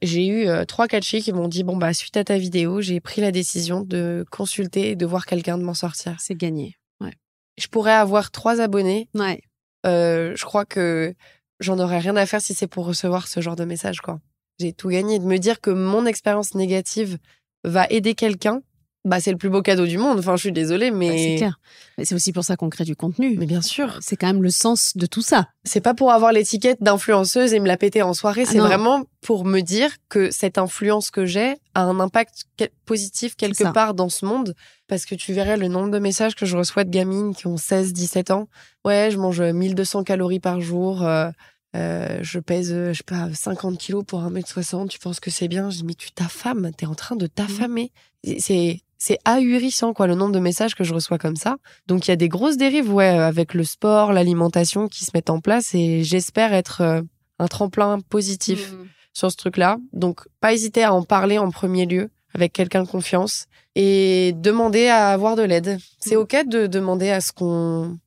[0.02, 3.00] j'ai eu trois, quatre filles qui m'ont dit, bon, bah, suite à ta vidéo, j'ai
[3.00, 6.18] pris la décision de consulter et de voir quelqu'un de m'en sortir.
[6.20, 6.76] C'est gagné.
[7.00, 7.14] Ouais.
[7.58, 9.08] Je pourrais avoir trois abonnés.
[9.14, 9.42] Ouais.
[9.86, 11.16] je crois que
[11.62, 14.20] j'en aurais rien à faire si c'est pour recevoir ce genre de message, quoi.
[14.60, 15.20] J'ai tout gagné.
[15.20, 17.18] De me dire que mon expérience négative
[17.64, 18.62] va aider quelqu'un,
[19.06, 20.20] bah, c'est le plus beau cadeau du monde.
[20.20, 21.10] Enfin, je suis désolée, mais.
[21.10, 21.60] Bah, c'est clair.
[22.04, 23.36] c'est aussi pour ça qu'on crée du contenu.
[23.38, 23.98] Mais bien sûr.
[24.02, 25.50] C'est quand même le sens de tout ça.
[25.66, 28.44] C'est pas pour avoir l'étiquette d'influenceuse et me la péter en soirée.
[28.48, 32.46] Ah c'est vraiment pour me dire que cette influence que j'ai a un impact
[32.86, 34.56] positif quelque part dans ce monde.
[34.88, 37.58] Parce que tu verrais le nombre de messages que je reçois de gamines qui ont
[37.58, 38.48] 16, 17 ans.
[38.86, 41.04] Ouais, je mange 1200 calories par jour.
[41.04, 41.30] Euh,
[41.76, 45.72] euh, je pèse, je sais pas, 50 kilos pour 1m60, tu penses que c'est bien?
[45.72, 47.92] Je dis, mais tu t'affames, t'es en train de t'affamer.
[48.38, 51.58] C'est, c'est ahurissant, quoi, le nombre de messages que je reçois comme ça.
[51.88, 55.30] Donc, il y a des grosses dérives, ouais, avec le sport, l'alimentation qui se mettent
[55.30, 57.02] en place et j'espère être euh,
[57.38, 58.86] un tremplin positif mmh.
[59.12, 59.78] sur ce truc-là.
[59.92, 64.88] Donc, pas hésiter à en parler en premier lieu avec quelqu'un de confiance et demander
[64.88, 65.80] à avoir de l'aide.
[66.00, 66.20] C'est mmh.
[66.20, 68.00] ok de demander à ce qu'on,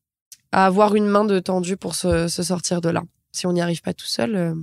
[0.51, 3.03] à avoir une main de tendue pour se sortir de là
[3.36, 4.34] si on n'y arrive pas tout seul.
[4.34, 4.55] Euh.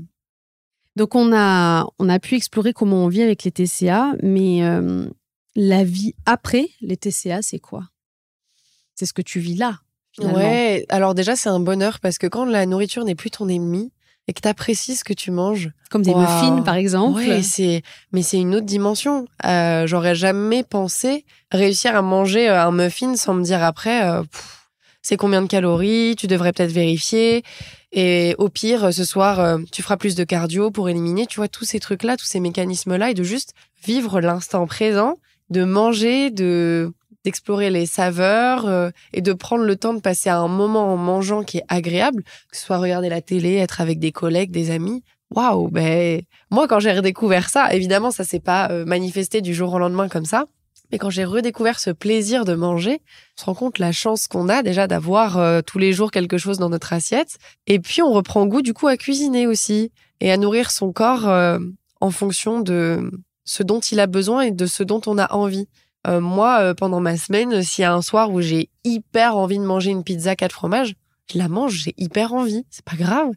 [0.95, 5.07] Donc on a, on a pu explorer comment on vit avec les TCA, mais euh,
[5.55, 7.83] la vie après les TCA, c'est quoi?
[8.95, 9.79] C'est ce que tu vis là.
[10.11, 10.39] Finalement.
[10.39, 13.91] Ouais, alors déjà, c'est un bonheur parce que quand la nourriture n'est plus ton ennemi
[14.27, 15.71] et que tu apprécies ce que tu manges.
[15.89, 16.21] Comme des Wow.
[16.21, 17.17] muffins, par exemple.
[17.17, 17.81] Ouais, c'est,
[18.11, 19.25] mais c'est une autre dimension.
[19.45, 24.21] Euh, j'aurais jamais pensé réussir à manger euh, un muffin sans me dire après, euh,
[25.01, 27.43] c'est combien de calories, tu devrais peut-être vérifier.
[27.91, 31.65] Et au pire, ce soir, tu feras plus de cardio pour éliminer, tu vois, tous
[31.65, 33.53] ces trucs-là, tous ces mécanismes-là, et de juste
[33.85, 35.17] vivre l'instant présent,
[35.53, 36.91] de manger, de
[37.23, 41.43] d'explorer les saveurs euh, et de prendre le temps de passer un moment en mangeant
[41.43, 45.03] qui est agréable, que ce soit regarder la télé, être avec des collègues, des amis.
[45.33, 49.73] Waouh, ben moi quand j'ai redécouvert ça, évidemment ça s'est pas euh, manifesté du jour
[49.73, 50.45] au lendemain comme ça,
[50.91, 52.99] mais quand j'ai redécouvert ce plaisir de manger,
[53.37, 56.37] on se rend compte la chance qu'on a déjà d'avoir euh, tous les jours quelque
[56.37, 57.37] chose dans notre assiette
[57.67, 61.27] et puis on reprend goût du coup à cuisiner aussi et à nourrir son corps
[61.99, 63.09] en fonction de
[63.45, 65.67] ce dont il a besoin et de ce dont on a envie.
[66.05, 69.57] Euh, moi, euh, pendant ma semaine, s'il y a un soir où j'ai hyper envie
[69.57, 70.95] de manger une pizza quatre fromages,
[71.31, 72.65] je la mange, j'ai hyper envie.
[72.69, 73.29] C'est pas grave.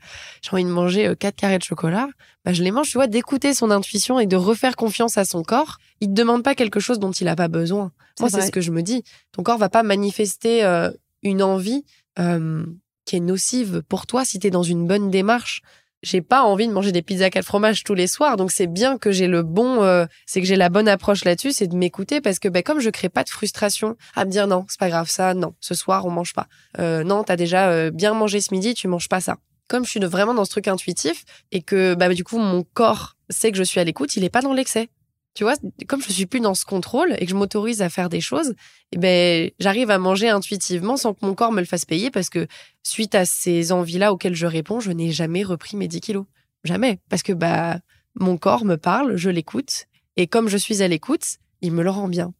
[0.42, 2.08] J'ai envie de manger euh, quatre carrés de chocolat.
[2.44, 5.42] Bah, je les mange, tu vois, d'écouter son intuition et de refaire confiance à son
[5.42, 5.78] corps.
[6.00, 7.92] Il te demande pas quelque chose dont il a pas besoin.
[8.20, 9.04] Moi, c'est ce que je me dis.
[9.32, 10.90] Ton corps va pas manifester euh,
[11.22, 11.84] une envie
[12.18, 12.64] euh,
[13.04, 15.62] qui est nocive pour toi si tu es dans une bonne démarche.
[16.06, 18.96] J'ai pas envie de manger des pizzas quatre fromages tous les soirs, donc c'est bien
[18.96, 22.20] que j'ai le bon, euh, c'est que j'ai la bonne approche là-dessus, c'est de m'écouter
[22.20, 24.88] parce que ben comme je crée pas de frustration à me dire non, c'est pas
[24.88, 26.46] grave ça, non, ce soir on mange pas,
[26.78, 29.38] euh, non t'as déjà euh, bien mangé ce midi, tu manges pas ça.
[29.66, 33.16] Comme je suis vraiment dans ce truc intuitif et que bah du coup mon corps
[33.28, 34.88] sait que je suis à l'écoute, il est pas dans l'excès.
[35.36, 35.54] Tu vois,
[35.86, 38.54] comme je suis plus dans ce contrôle et que je m'autorise à faire des choses,
[38.92, 42.30] eh ben j'arrive à manger intuitivement sans que mon corps me le fasse payer parce
[42.30, 42.46] que
[42.82, 46.24] suite à ces envies-là auxquelles je réponds, je n'ai jamais repris mes 10 kilos.
[46.64, 47.00] Jamais.
[47.10, 47.78] Parce que bah,
[48.14, 49.84] mon corps me parle, je l'écoute.
[50.16, 52.32] Et comme je suis à l'écoute, il me le rend bien.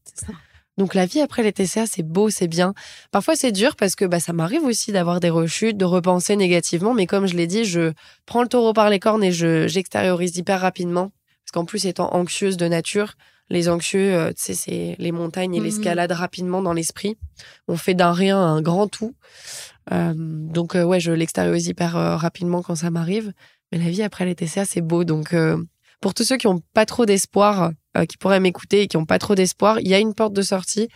[0.78, 2.72] Donc la vie après les TCA, c'est beau, c'est bien.
[3.11, 6.94] Parfois c'est dur parce que bah, ça m'arrive aussi d'avoir des rechutes, de repenser négativement.
[6.94, 7.92] Mais comme je l'ai dit, je
[8.24, 11.12] prends le taureau par les cornes et je j'extériorise hyper rapidement.
[11.47, 13.14] Parce qu'en plus, étant anxieuse de nature,
[13.51, 15.64] les anxieux, euh, tu sais, c'est les montagnes et Mhm.
[15.64, 17.16] l'escalade rapidement dans l'esprit.
[17.68, 19.14] On fait d'un rien un grand tout.
[19.92, 23.32] Euh, donc euh, ouais, je l'extériorise hyper euh, rapidement quand ça m'arrive.
[23.70, 25.05] Mais la vie après les TCA, c'est beau.
[25.05, 25.34] Donc
[26.01, 27.70] pour tous ceux qui ont pas trop d'espoir,
[28.09, 30.42] qui pourraient m'écouter et qui ont pas trop d'espoir, il y a une porte de
[30.42, 30.88] sortie.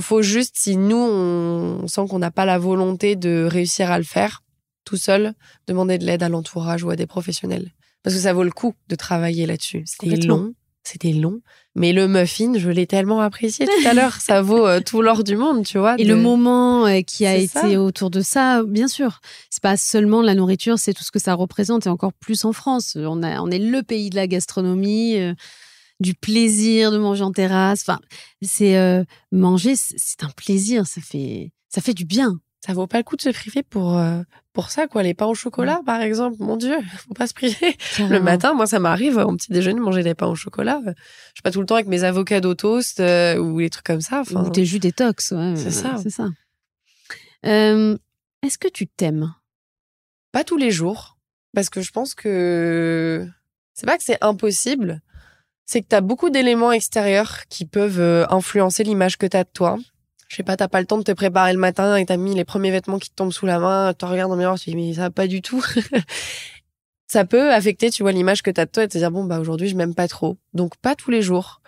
[0.00, 3.98] Faut juste, si nous on, on sent qu'on n'a pas la volonté de réussir à
[3.98, 4.42] le faire
[4.84, 5.32] tout seul,
[5.66, 7.72] demander de l'aide à l'entourage ou à des professionnels.
[8.02, 9.82] Parce que ça vaut le coup de travailler là-dessus.
[9.86, 11.40] C'était long, c'était long.
[11.74, 14.16] Mais le muffin, je l'ai tellement apprécié tout à l'heure.
[14.20, 15.94] Ça vaut euh, tout l'or du monde, tu vois.
[15.98, 17.80] Et de- le moment euh, qui a été ça.
[17.80, 21.34] autour de ça, bien sûr, c'est pas seulement la nourriture, c'est tout ce que ça
[21.34, 22.96] représente et encore plus en France.
[23.00, 25.34] On, a, on est le pays de la gastronomie, euh,
[26.00, 27.82] du plaisir de manger en terrasse.
[27.82, 28.00] Enfin,
[28.42, 28.76] c'est
[29.30, 32.40] manger, c'est- c'est un plaisir, ça fait, ça fait du bien.
[32.64, 35.02] Ça vaut pas le coup de se priver pour, euh, pour ça, quoi.
[35.02, 36.36] Les pains au chocolat, par exemple.
[36.38, 36.76] Mon Dieu,
[37.08, 37.76] faut pas se priver.
[37.98, 40.80] Le matin, moi, ça m'arrive au petit déjeuner de manger des pains au chocolat.
[40.86, 40.92] Je
[41.34, 44.20] suis pas tout le temps avec mes avocados toast euh, ou les trucs comme ça.
[44.20, 45.96] Enfin, Ou tes jus détox, ouais, C'est ça.
[46.00, 46.28] C'est ça.
[47.46, 47.98] Euh,
[48.44, 49.34] Est-ce que tu t'aimes?
[50.30, 51.18] Pas tous les jours.
[51.54, 53.26] Parce que je pense que
[53.74, 55.02] c'est pas que c'est impossible.
[55.66, 59.44] C'est que tu as beaucoup d'éléments extérieurs qui peuvent euh, influencer l'image que tu as
[59.44, 59.78] de toi.
[60.32, 62.34] Je sais pas, t'as pas le temps de te préparer le matin et t'as mis
[62.34, 64.70] les premiers vêtements qui te tombent sous la main, tu regardes le miroir, tu te
[64.70, 65.62] dis mais ça va pas du tout.
[67.06, 69.40] ça peut affecter, tu vois, l'image que t'as de toi et te dire bon bah
[69.40, 70.38] aujourd'hui je m'aime pas trop.
[70.54, 71.60] Donc pas tous les jours.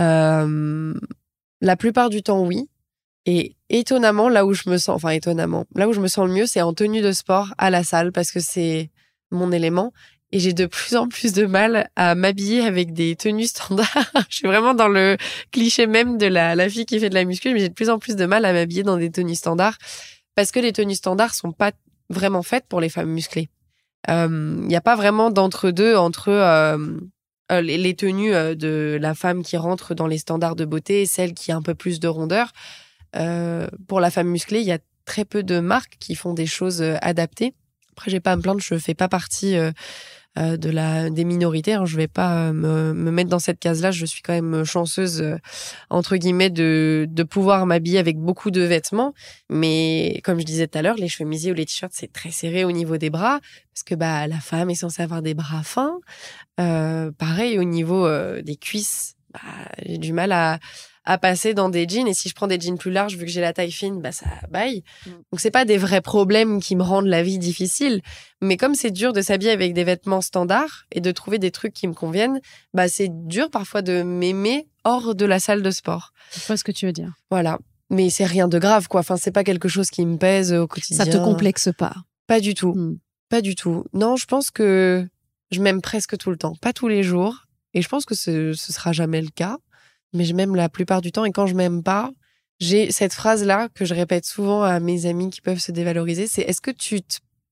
[0.00, 0.94] Euh,
[1.60, 2.68] la plupart du temps oui.
[3.24, 6.32] Et étonnamment, là où je me sens, enfin étonnamment, là où je me sens le
[6.32, 8.90] mieux, c'est en tenue de sport à la salle parce que c'est
[9.30, 9.92] mon élément.
[10.32, 14.10] Et j'ai de plus en plus de mal à m'habiller avec des tenues standards.
[14.30, 15.16] je suis vraiment dans le
[15.50, 17.90] cliché même de la, la fille qui fait de la muscu, mais j'ai de plus
[17.90, 19.76] en plus de mal à m'habiller dans des tenues standards
[20.34, 21.72] parce que les tenues standards sont pas
[22.08, 23.48] vraiment faites pour les femmes musclées.
[24.08, 26.76] Il n'y a pas vraiment d'entre-deux entre euh,
[27.52, 31.06] euh, les, tenues euh, de la femme qui rentre dans les standards de beauté et
[31.06, 32.52] celle qui a un peu plus de rondeur.
[33.16, 36.46] Euh, pour la femme musclée, il y a très peu de marques qui font des
[36.46, 37.52] choses euh, adaptées.
[37.92, 39.54] Après, j'ai pas à me plaindre, je fais pas partie
[40.38, 41.74] euh, de la des minorités.
[41.74, 41.84] Hein.
[41.84, 43.90] Je vais pas euh, me, me mettre dans cette case-là.
[43.90, 45.36] Je suis quand même chanceuse euh,
[45.90, 49.12] entre guillemets de de pouvoir m'habiller avec beaucoup de vêtements.
[49.50, 52.64] Mais comme je disais tout à l'heure, les chemisiers ou les t-shirts c'est très serré
[52.64, 53.40] au niveau des bras
[53.74, 55.98] parce que bah la femme est censée avoir des bras fins.
[56.60, 58.08] Euh, pareil au niveau
[58.40, 59.40] des cuisses, bah,
[59.84, 60.58] j'ai du mal à
[61.04, 62.06] à passer dans des jeans.
[62.06, 64.12] Et si je prends des jeans plus larges, vu que j'ai la taille fine, bah
[64.12, 64.84] ça baille.
[65.06, 65.10] Mm.
[65.10, 68.02] Donc c'est pas des vrais problèmes qui me rendent la vie difficile.
[68.40, 71.72] Mais comme c'est dur de s'habiller avec des vêtements standards et de trouver des trucs
[71.72, 72.40] qui me conviennent,
[72.74, 76.12] bah c'est dur parfois de m'aimer hors de la salle de sport.
[76.34, 77.12] Je vois ce que tu veux dire.
[77.30, 77.58] Voilà.
[77.90, 79.00] Mais c'est rien de grave, quoi.
[79.00, 81.04] Enfin, c'est pas quelque chose qui me pèse au quotidien.
[81.04, 81.94] Ça te complexe pas.
[82.26, 82.72] Pas du tout.
[82.72, 82.98] Mm.
[83.28, 83.84] Pas du tout.
[83.92, 85.06] Non, je pense que
[85.50, 86.54] je m'aime presque tout le temps.
[86.60, 87.44] Pas tous les jours.
[87.74, 89.58] Et je pense que ce, ce sera jamais le cas.
[90.12, 91.24] Mais je m'aime la plupart du temps.
[91.24, 92.10] Et quand je m'aime pas,
[92.60, 96.26] j'ai cette phrase-là que je répète souvent à mes amis qui peuvent se dévaloriser.
[96.26, 97.00] C'est est-ce que tu,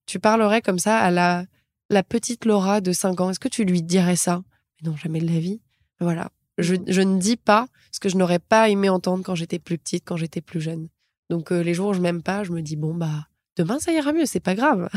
[0.07, 1.45] tu parlerais comme ça à la,
[1.89, 3.31] la petite Laura de 5 ans?
[3.31, 4.43] Est-ce que tu lui dirais ça?
[4.83, 5.61] Non, jamais de la vie.
[6.01, 6.31] Voilà.
[6.59, 9.79] Je, je ne dis pas ce que je n'aurais pas aimé entendre quand j'étais plus
[9.79, 10.89] petite, quand j'étais plus jeune.
[11.31, 13.93] Donc, euh, les jours où je m'aime pas, je me dis, bon, bah, demain, ça
[13.93, 14.27] ira mieux.
[14.27, 14.89] C'est pas grave.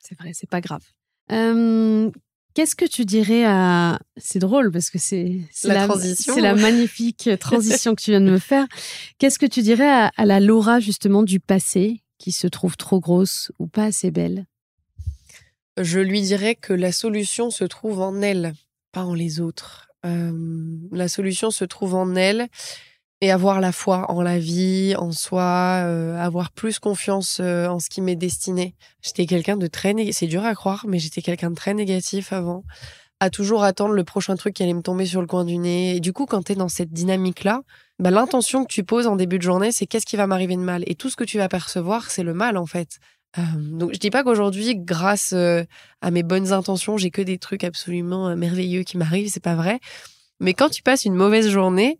[0.00, 0.82] C'est vrai, c'est pas grave.
[2.58, 4.00] Qu'est-ce que tu dirais à...
[4.16, 6.34] C'est drôle parce que c'est La transition.
[6.34, 8.66] C'est la magnifique transition que tu viens de me faire.
[9.18, 12.98] Qu'est-ce que tu dirais à, à la Laura justement du passé qui se trouve trop
[12.98, 14.44] grosse ou pas assez belle?
[15.80, 18.54] Je lui dirais que la solution se trouve en elle,
[18.90, 19.86] pas en les autres.
[20.04, 20.32] Euh,
[20.90, 22.48] la solution se trouve en elle
[23.20, 27.80] et avoir la foi en la vie, en soi, euh, avoir plus confiance euh, en
[27.80, 28.74] ce qui m'est destiné.
[29.02, 32.64] J'étais quelqu'un de très c'est dur à croire, mais j'étais quelqu'un de très négatif avant,
[33.20, 35.96] à toujours attendre le prochain truc qui allait me tomber sur le coin du nez.
[35.96, 37.62] Et du coup, quand tu es dans cette dynamique-là,
[37.98, 40.60] bah, l'intention que tu poses en début de journée, c'est qu'est-ce qui va m'arriver de
[40.60, 40.84] mal?
[40.86, 42.98] Et tout ce que tu vas percevoir, c'est le mal en fait.
[43.36, 45.64] Euh, donc je dis pas qu'aujourd'hui, grâce euh,
[46.00, 49.56] à mes bonnes intentions, j'ai que des trucs absolument euh, merveilleux qui m'arrivent, c'est pas
[49.56, 49.80] vrai.
[50.40, 51.98] Mais quand tu passes une mauvaise journée,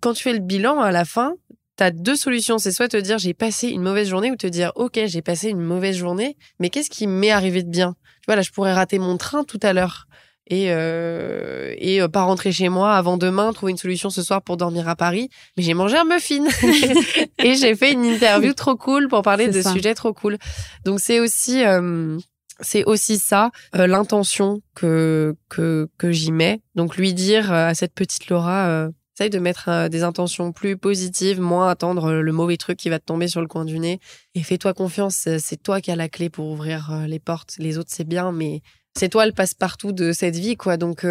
[0.00, 1.34] quand tu fais le bilan à la fin,
[1.76, 2.58] t'as deux solutions.
[2.58, 5.50] C'est soit te dire j'ai passé une mauvaise journée ou te dire ok j'ai passé
[5.50, 7.94] une mauvaise journée, mais qu'est-ce qui m'est arrivé de bien?
[8.22, 10.06] Tu vois là, je pourrais rater mon train tout à l'heure
[10.48, 14.42] et euh, et euh, pas rentrer chez moi avant demain, trouver une solution ce soir
[14.42, 15.28] pour dormir à Paris.
[15.56, 16.44] Mais j'ai mangé un muffin
[17.38, 19.72] et j'ai fait une interview trop cool pour parler de ça.
[19.72, 20.38] sujets trop cool.
[20.84, 22.18] Donc c'est aussi euh,
[22.60, 26.60] c'est aussi ça euh, l'intention que que que j'y mets.
[26.74, 28.88] Donc lui dire à cette petite Laura
[29.18, 32.90] essaye de mettre euh, des intentions plus positives, moins attendre euh, le mauvais truc qui
[32.90, 33.98] va te tomber sur le coin du nez
[34.34, 37.54] et fais-toi confiance, c'est toi qui as la clé pour ouvrir euh, les portes.
[37.58, 38.60] Les autres c'est bien mais
[38.94, 40.76] c'est toi le passe-partout de cette vie quoi.
[40.76, 41.06] Donc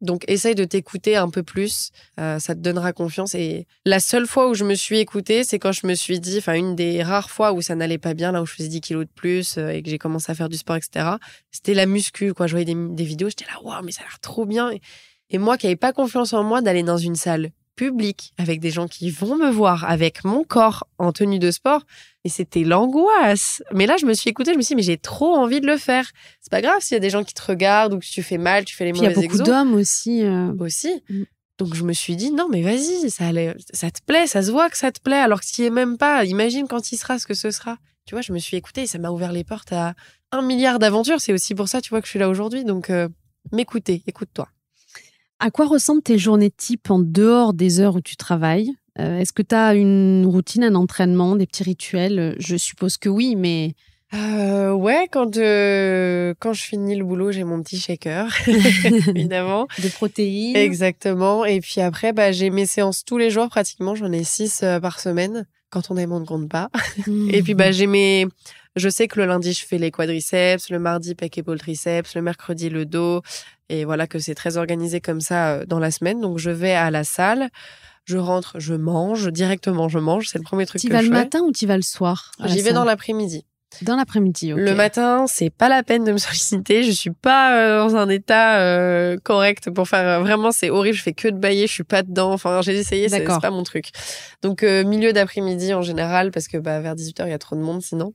[0.00, 3.34] donc essaye de t'écouter un peu plus, ça te donnera confiance.
[3.34, 6.38] Et la seule fois où je me suis écoutée, c'est quand je me suis dit,
[6.38, 8.80] enfin une des rares fois où ça n'allait pas bien, là où je faisais 10
[8.80, 11.16] kilos de plus et que j'ai commencé à faire du sport, etc.
[11.50, 12.46] C'était la muscu, quoi.
[12.46, 14.70] Je voyais des, vidéos, j'étais là, waouh, mais ça a l'air trop bien.
[15.32, 18.70] Et moi qui n'avais pas confiance en moi d'aller dans une salle publique avec des
[18.70, 21.82] gens qui vont me voir avec mon corps en tenue de sport,
[22.24, 23.62] et c'était l'angoisse.
[23.72, 25.66] Mais là, je me suis écoutée, je me suis dit, mais j'ai trop envie de
[25.66, 26.10] le faire.
[26.40, 28.38] C'est pas grave s'il y a des gens qui te regardent ou que tu fais
[28.38, 30.22] mal, tu fais les Puis il y a mauvais beaucoup exos d'hommes aussi.
[30.22, 31.02] euh, aussi.
[31.08, 31.22] Mm.
[31.58, 34.50] Donc je me suis dit non mais vas-y, ça allait, ça te plaît, ça se
[34.50, 36.24] voit que ça te plaît alors que s'y est même pas.
[36.24, 37.76] Imagine quand il sera ce que ce sera.
[38.04, 39.94] Tu vois, je me suis écoutée et ça m'a ouvert les portes à
[40.32, 41.20] un milliard d'aventures.
[41.20, 42.64] C'est aussi pour ça, tu vois, que je suis là aujourd'hui.
[42.64, 43.08] Donc euh,
[43.52, 44.48] m'écouter, écoute-toi.
[45.44, 48.70] À quoi ressemblent tes journées type en dehors des heures où tu travailles?
[49.00, 52.36] Euh, Est-ce que tu as une routine, un entraînement, des petits rituels?
[52.38, 53.74] Je suppose que oui, mais
[54.14, 59.66] Euh, ouais, quand euh, quand je finis le boulot, j'ai mon petit shaker, évidemment.
[59.82, 61.44] de protéines Exactement.
[61.44, 63.96] Et puis après, bah, j'ai mes séances tous les jours pratiquement.
[63.96, 65.46] J'en ai six euh, par semaine.
[65.70, 66.68] Quand on aime, on ne compte pas.
[67.30, 68.26] Et puis, bah, j'ai mes.
[68.76, 72.20] Je sais que le lundi, je fais les quadriceps, le mardi, pec, épaule, triceps, le
[72.22, 73.22] mercredi, le dos.
[73.72, 76.20] Et voilà que c'est très organisé comme ça euh, dans la semaine.
[76.20, 77.48] Donc, je vais à la salle,
[78.04, 80.28] je rentre, je mange, directement, je mange.
[80.28, 81.22] C'est le premier truc Tu vas je le fais.
[81.24, 83.46] matin ou tu vas le soir J'y vais salle dans l'après-midi.
[83.80, 84.58] Dans l'après-midi, ok.
[84.58, 86.82] Le matin, c'est pas la peine de me solliciter.
[86.82, 90.06] Je suis pas euh, dans un état euh, correct pour faire.
[90.06, 90.94] euh, vraiment, c'est horrible.
[90.98, 91.66] Je fais que de bailler.
[91.66, 92.32] Je suis pas dedans.
[92.34, 93.08] Enfin, j'ai essayé.
[93.08, 93.36] C'est D'accord.
[93.36, 93.86] c'est pas mon truc.
[94.42, 97.38] Donc euh, milieu d'après-midi en général, parce que bah, vers 18 h il y a
[97.38, 98.12] trop de monde sinon.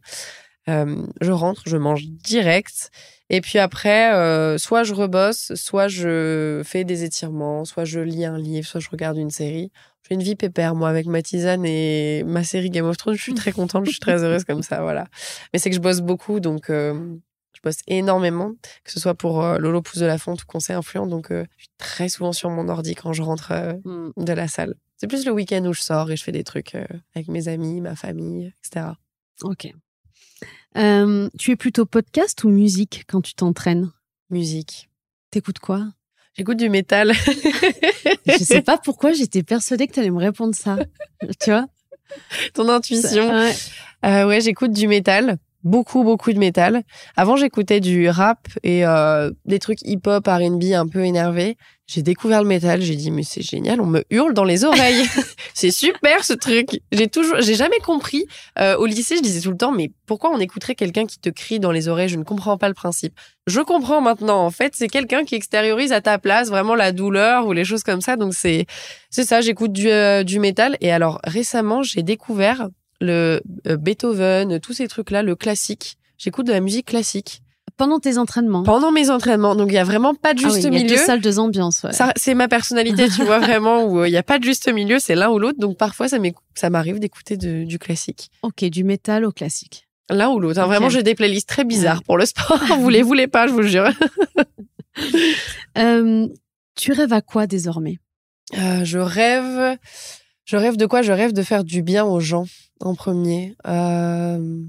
[0.69, 2.91] Euh, je rentre, je mange direct.
[3.29, 8.25] Et puis après, euh, soit je rebosse, soit je fais des étirements, soit je lis
[8.25, 9.71] un livre, soit je regarde une série.
[10.07, 13.15] J'ai une vie pépère, moi, avec ma tisane et ma série Game of Thrones.
[13.15, 15.07] Je suis très contente, je suis très heureuse comme ça, voilà.
[15.51, 16.93] Mais c'est que je bosse beaucoup, donc euh,
[17.53, 18.53] je bosse énormément,
[18.85, 21.07] que ce soit pour Lolo Pouce de la Fonte ou Conseil Influent.
[21.07, 23.51] Donc je suis très souvent sur mon ordi quand je rentre
[23.83, 24.11] Hmm.
[24.15, 24.75] de la salle.
[24.95, 26.75] C'est plus le week-end où je sors et je fais des trucs
[27.15, 28.85] avec mes amis, ma famille, etc.
[29.43, 29.67] Ok.
[30.77, 33.91] Euh, tu es plutôt podcast ou musique quand tu t'entraînes?
[34.29, 34.89] Musique.
[35.31, 35.87] T'écoutes quoi?
[36.35, 37.13] J'écoute du métal.
[38.27, 40.77] Je sais pas pourquoi j'étais persuadée que tu allais me répondre ça.
[41.41, 41.65] tu vois?
[42.53, 43.29] Ton intuition.
[43.29, 43.55] Ouais.
[44.05, 45.37] Euh, ouais, j'écoute du métal.
[45.63, 46.83] Beaucoup beaucoup de métal.
[47.15, 51.57] Avant j'écoutais du rap et euh, des trucs hip-hop, R&B un peu énervés.
[51.87, 55.05] J'ai découvert le métal, j'ai dit mais c'est génial, on me hurle dans les oreilles.
[55.53, 56.81] c'est super ce truc.
[56.91, 58.25] J'ai toujours j'ai jamais compris
[58.59, 61.29] euh, au lycée, je disais tout le temps mais pourquoi on écouterait quelqu'un qui te
[61.29, 62.09] crie dans les oreilles?
[62.09, 63.13] Je ne comprends pas le principe.
[63.47, 67.47] Je comprends maintenant en fait, c'est quelqu'un qui extériorise à ta place vraiment la douleur
[67.47, 68.17] ou les choses comme ça.
[68.17, 68.65] Donc c'est
[69.09, 72.67] c'est ça, j'écoute du euh, du métal et alors récemment, j'ai découvert
[73.01, 75.97] le euh, Beethoven, tous ces trucs là, le classique.
[76.17, 77.41] J'écoute de la musique classique.
[77.75, 78.63] Pendant tes entraînements.
[78.63, 79.55] Pendant mes entraînements.
[79.55, 80.95] Donc, il y a vraiment pas de Ah juste oui, il y a milieu.
[80.95, 81.83] deux salles, deux ambiances.
[81.83, 81.93] ouais.
[81.93, 84.67] Ça, c'est ma personnalité, tu vois, vraiment, où euh, il y a pas de juste
[84.73, 85.59] milieu, c'est l'un ou l'autre.
[85.59, 88.31] Donc, parfois, ça m'arrive d'écouter du classique.
[88.41, 89.87] Ok, du métal au classique.
[90.09, 90.59] L'un ou l'autre.
[90.59, 90.65] hein.
[90.65, 92.57] Vraiment, j'ai des playlists très bizarres pour le sport.
[92.79, 93.89] vous les voulez pas, je vous le jure.
[95.77, 96.27] Euh,
[96.75, 97.97] tu rêves à quoi désormais?
[98.57, 99.77] Euh, je rêve.
[100.45, 101.01] Je rêve de quoi?
[101.03, 102.45] Je rêve de faire du bien aux gens
[102.79, 104.63] en premier, Euh,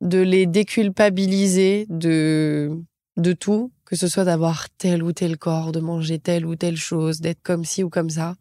[0.00, 2.70] de les déculpabiliser de
[3.18, 6.76] de tout, que ce soit d'avoir tel ou tel corps, de manger telle ou telle
[6.76, 8.34] chose, d'être comme ci ou comme ça.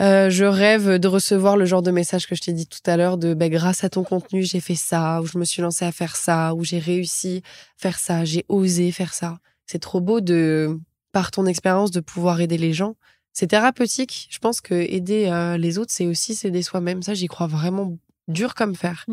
[0.00, 2.96] Euh, je rêve de recevoir le genre de message que je t'ai dit tout à
[2.98, 5.86] l'heure de ben, grâce à ton contenu j'ai fait ça ou je me suis lancée
[5.86, 10.02] à faire ça ou j'ai réussi à faire ça j'ai osé faire ça c'est trop
[10.02, 10.78] beau de
[11.12, 12.94] par ton expérience de pouvoir aider les gens
[13.36, 14.28] c'est thérapeutique.
[14.30, 17.02] Je pense que aider euh, les autres, c'est aussi s'aider soi-même.
[17.02, 17.98] Ça, j'y crois vraiment
[18.28, 19.06] dur comme fer.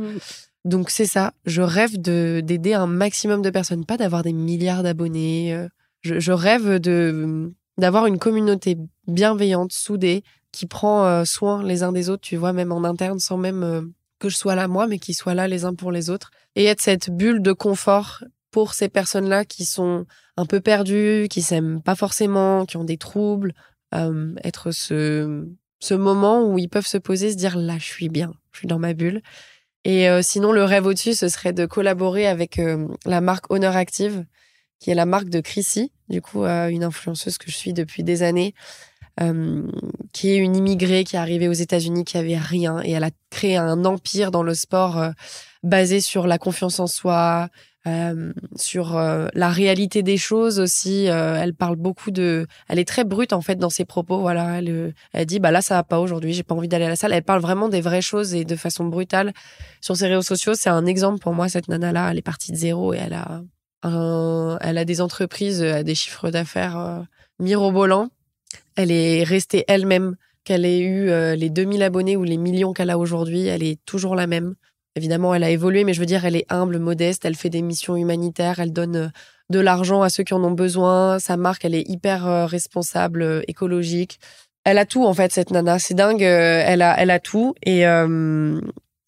[0.66, 1.34] Donc c'est ça.
[1.45, 5.53] Je rêve de d'aider un maximum de personnes, pas d'avoir des milliards d'abonnés.
[5.53, 5.68] euh.
[6.01, 11.91] Je, je rêve de d'avoir une communauté bienveillante, soudée, qui prend euh, soin les uns
[11.91, 12.22] des autres.
[12.22, 13.82] Tu vois, même en interne, sans même euh,
[14.20, 16.66] que je sois là moi, mais qui soient là les uns pour les autres, et
[16.66, 20.05] être cette bulle de confort pour ces personnes-là qui sont
[20.38, 23.53] un peu perdues, qui s'aiment pas forcément, qui ont des troubles,
[23.95, 25.47] euh, être ce,
[25.84, 28.67] ce moment où ils peuvent se poser, se dire là, je suis bien, je suis
[28.69, 29.21] dans ma bulle.
[29.84, 33.75] Et euh, sinon, le rêve au-dessus, ce serait de collaborer avec euh, la marque Honor
[33.75, 34.25] Active,
[34.79, 38.03] qui est la marque de Chrissy, du coup, euh, une influenceuse que je suis depuis
[38.03, 38.53] des années,
[40.11, 43.11] qui est une immigrée qui est arrivée aux États-Unis, qui avait rien, et elle a
[43.29, 45.11] créé un empire dans le sport
[45.61, 47.49] basé sur la confiance en soi,
[47.86, 51.09] euh, sur euh, la réalité des choses aussi.
[51.09, 54.19] Euh, elle parle beaucoup de, elle est très brute en fait dans ses propos.
[54.19, 56.95] Voilà, elle, dit bah là ça va pas aujourd'hui, j'ai pas envie d'aller à la
[56.95, 57.11] salle.
[57.11, 59.34] Elle parle vraiment des vraies choses et de façon brutale
[59.81, 60.53] sur ses réseaux sociaux.
[60.53, 62.09] C'est un exemple pour moi cette nana là.
[62.09, 63.41] Elle est partie de zéro et elle a
[63.84, 67.05] un, elle a des entreprises à des chiffres d'affaires
[67.39, 68.09] mirobolants.
[68.75, 70.15] Elle est restée elle-même.
[70.45, 71.05] Qu'elle ait eu
[71.38, 74.55] les 2000 abonnés ou les millions qu'elle a aujourd'hui, elle est toujours la même.
[74.95, 77.63] Évidemment, elle a évolué, mais je veux dire, elle est humble, modeste, elle fait des
[77.63, 79.07] missions humanitaires, elle donne euh,
[79.49, 81.19] de l'argent à ceux qui en ont besoin.
[81.19, 84.19] Sa marque, elle est hyper euh, responsable, euh, écologique.
[84.65, 85.79] Elle a tout, en fait, cette nana.
[85.79, 87.53] C'est dingue, elle, a, elle a tout.
[87.63, 88.59] Et, euh,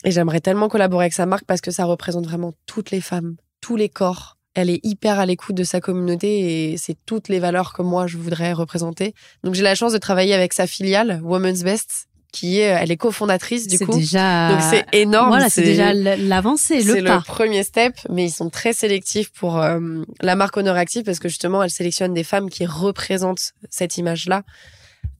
[0.04, 3.38] et j'aimerais tellement collaborer avec sa marque parce que ça représente vraiment toutes les femmes,
[3.62, 4.38] tous les corps.
[4.54, 8.06] Elle est hyper à l'écoute de sa communauté et c'est toutes les valeurs que moi,
[8.06, 9.14] je voudrais représenter.
[9.44, 12.98] Donc, j'ai la chance de travailler avec sa filiale, Women's Best, qui est, elle est
[12.98, 13.98] cofondatrice, du C'est coup.
[13.98, 14.50] déjà.
[14.50, 15.30] Donc, c'est énorme.
[15.30, 17.22] Voilà, c'est déjà l'avancée, C'est le le pas.
[17.26, 19.80] premier step, mais ils sont très sélectifs pour euh,
[20.22, 24.44] la marque Honor Active parce que justement, elle sélectionne des femmes qui représentent cette image-là.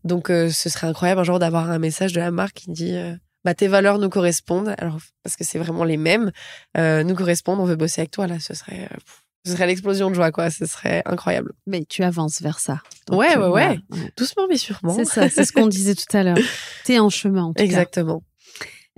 [0.04, 2.94] Donc, euh, ce serait incroyable un jour d'avoir un message de la marque qui dit
[2.96, 4.76] euh, bah, tes valeurs nous correspondent.
[4.78, 6.32] Alors, parce que c'est vraiment les mêmes,
[6.78, 8.28] nous correspondent, on veut bosser avec toi.
[8.28, 10.50] Là, ce serait, pff, ce serait l'explosion de joie, quoi.
[10.50, 11.54] Ce serait incroyable.
[11.68, 12.82] Mais tu avances vers ça.
[13.08, 14.10] Donc, Ouais, euh, ouais, ouais.
[14.18, 14.96] Doucement, mais sûrement.
[14.96, 16.38] C'est ça, c'est ce qu'on disait tout à l'heure.
[16.86, 18.20] T'es en chemin, en tout Exactement.
[18.20, 18.26] cas.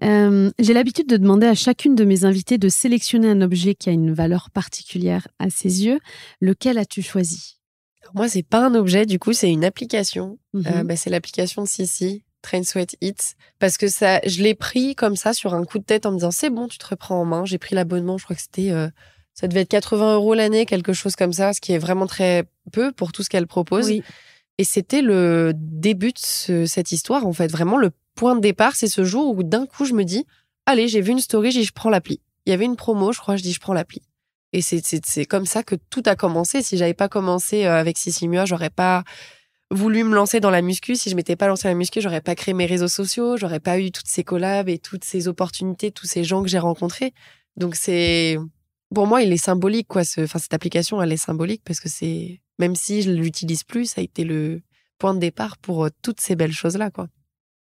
[0.03, 3.89] Euh, J'ai l'habitude de demander à chacune de mes invitées de sélectionner un objet qui
[3.89, 5.99] a une valeur particulière à ses yeux.
[6.39, 7.57] Lequel as-tu choisi?
[8.13, 10.37] Moi, c'est pas un objet, du coup, c'est une application.
[10.53, 10.63] Mhm.
[10.67, 14.95] Euh, bah, c'est l'application de Sissi, Train Sweat Eats, parce que ça, je l'ai pris
[14.95, 17.19] comme ça sur un coup de tête en me disant c'est bon, tu te reprends
[17.19, 17.43] en main.
[17.45, 18.87] J'ai pris l'abonnement, je crois que c'était, euh,
[19.39, 22.45] ça devait être 80 euros l'année, quelque chose comme ça, ce qui est vraiment très
[22.71, 23.87] peu pour tout ce qu'elle propose.
[23.87, 24.01] Oui.
[24.57, 27.51] Et c'était le début de ce- cette histoire, en fait.
[27.51, 30.25] Vraiment, le point de départ, c'est ce jour où d'un coup, je me dis,
[30.65, 32.19] allez, j'ai vu une story, je prends l'appli.
[32.45, 34.01] Il y avait une promo, je crois, je dis, je prends l'appli.
[34.53, 36.63] Et c'est, comme ça que tout a commencé.
[36.63, 39.03] Si j'avais pas commencé euh, avec Sissi Mua, j'aurais pas
[39.69, 40.95] voulu me lancer dans la muscu.
[40.95, 43.59] Si je m'étais pas lancée dans la muscu, j'aurais pas créé mes réseaux sociaux, j'aurais
[43.59, 47.13] pas eu toutes ces collabs et toutes ces opportunités, tous ces gens que j'ai rencontrés.
[47.57, 48.37] Donc c'est,
[48.93, 50.03] pour moi, il est symbolique, quoi.
[50.03, 54.01] Ce, cette application, elle est symbolique parce que c'est, même si je l'utilise plus, ça
[54.01, 54.61] a été le
[54.97, 57.07] point de départ pour euh, toutes ces belles choses-là, quoi.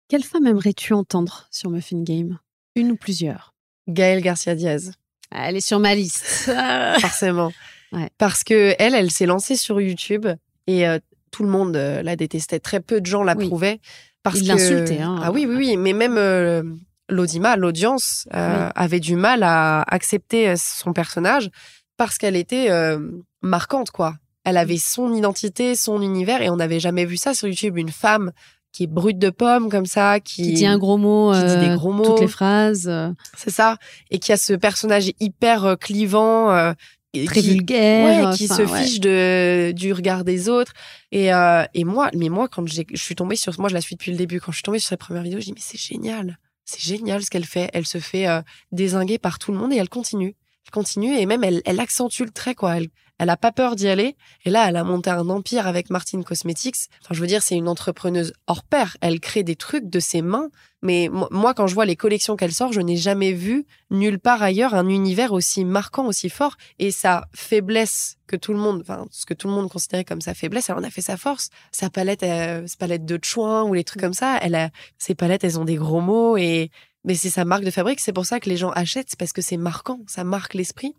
[0.09, 2.39] Quelle femme aimerais-tu entendre sur Muffin Game?
[2.77, 3.55] Une ou plusieurs?
[3.89, 4.93] Gaëlle Garcia Diaz,
[5.31, 6.25] Elle est sur ma liste.
[7.01, 7.53] forcément.
[7.93, 8.11] Ouais.
[8.19, 10.27] Parce que elle, elle s'est lancée sur YouTube
[10.67, 10.99] et euh,
[11.31, 12.61] tout le monde euh, la détestait.
[12.61, 13.81] Très peu de gens l'approuvaient.
[14.23, 14.49] Parce Ils que...
[14.49, 15.19] l'insultaient, hein.
[15.23, 15.77] Ah oui, oui, oui.
[15.77, 16.63] Mais même euh,
[17.09, 21.51] l'audima, l'audience, euh, avait du mal à accepter euh, son personnage
[21.97, 22.99] parce qu'elle était euh,
[23.43, 24.15] marquante, quoi.
[24.45, 27.79] Elle avait son identité, son univers, et on n'avait jamais vu ça sur YouTube.
[27.79, 28.33] Une femme
[28.73, 31.69] qui est brute de pomme comme ça, qui, Qui dit un gros mot, qui dit
[31.69, 32.05] des gros mots.
[32.05, 32.91] toutes les phrases,
[33.37, 33.77] c'est ça,
[34.11, 36.73] et qui a ce personnage hyper clivant,
[37.15, 38.31] et très qui- vulgaire.
[38.31, 38.83] Ouais, qui enfin, se ouais.
[38.83, 40.73] fiche de du regard des autres
[41.11, 43.83] et euh, et moi mais moi quand j'ai je suis tombée sur moi je la
[43.83, 45.61] suis depuis le début quand je suis tombée sur sa première vidéo je dis mais
[45.61, 47.71] c'est génial c'est génial ce qu'elle fait.
[47.73, 50.37] Elle se fait euh, dézinguer par tout le monde et elle continue.
[50.67, 52.77] Elle continue et même elle elle accentue le trait quoi.
[52.77, 52.89] Elle
[53.23, 54.17] elle a pas peur d'y aller.
[54.45, 56.89] Et là elle a monté un empire avec Martine Cosmetics.
[57.03, 58.97] Enfin je veux dire c'est une entrepreneuse hors pair.
[59.01, 60.49] Elle crée des trucs de ses mains.
[60.83, 64.19] Mais mo- moi quand je vois les collections qu'elle sort je n'ai jamais vu nulle
[64.19, 66.57] part ailleurs un univers aussi marquant aussi fort.
[66.81, 70.21] Et sa faiblesse que tout le monde, enfin ce que tout le monde considérait comme
[70.21, 71.51] sa faiblesse, elle en a fait sa force.
[71.71, 75.15] Sa palette, euh, sa palette de chouin ou les trucs comme ça, elle a, ses
[75.15, 76.71] palettes, elles ont des gros mots et
[77.05, 78.01] mais c'est sa marque de fabrique.
[78.01, 80.95] C'est pour ça que les gens achètent, c'est parce que c'est marquant, ça marque l'esprit.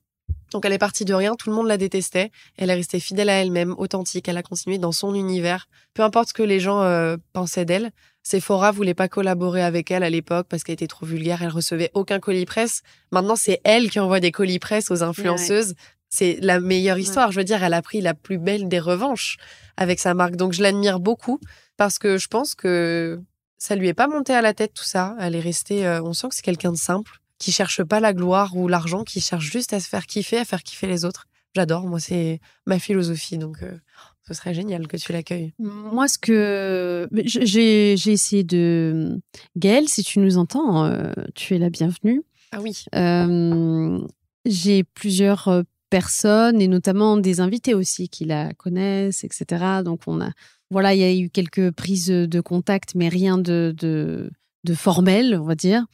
[0.53, 2.31] Donc elle est partie de rien, tout le monde la détestait.
[2.57, 4.27] Elle est restée fidèle à elle-même, authentique.
[4.29, 7.91] Elle a continué dans son univers, peu importe ce que les gens euh, pensaient d'elle.
[8.21, 11.41] Sephora voulait pas collaborer avec elle à l'époque parce qu'elle était trop vulgaire.
[11.43, 12.81] Elle recevait aucun colis presse.
[13.11, 15.75] Maintenant, c'est elle qui envoie des colis presse aux influenceuses.
[16.09, 17.31] C'est la meilleure histoire.
[17.31, 19.37] Je veux dire, elle a pris la plus belle des revanches
[19.75, 20.35] avec sa marque.
[20.35, 21.39] Donc, je l'admire beaucoup
[21.75, 23.19] parce que je pense que
[23.57, 25.15] ça lui est pas monté à la tête tout ça.
[25.19, 25.85] Elle est restée.
[25.85, 29.03] euh, on sent que c'est quelqu'un de simple, qui cherche pas la gloire ou l'argent,
[29.03, 31.25] qui cherche juste à se faire kiffer, à faire kiffer les autres.
[31.53, 31.85] J'adore.
[31.85, 33.37] Moi, c'est ma philosophie.
[33.37, 33.77] Donc, euh,
[34.25, 35.53] ce serait génial que tu l'accueilles.
[35.59, 39.19] Moi, ce que j'ai j'ai essayé de
[39.57, 42.23] Gaëlle, si tu nous entends, euh, tu es la bienvenue.
[42.53, 42.85] Ah oui.
[42.95, 43.99] Euh,
[44.45, 49.81] j'ai plusieurs personnes et notamment des invités aussi qui la connaissent, etc.
[49.83, 50.31] Donc on a,
[50.71, 54.31] voilà, il y a eu quelques prises de contact, mais rien de de,
[54.63, 55.85] de formel, on va dire.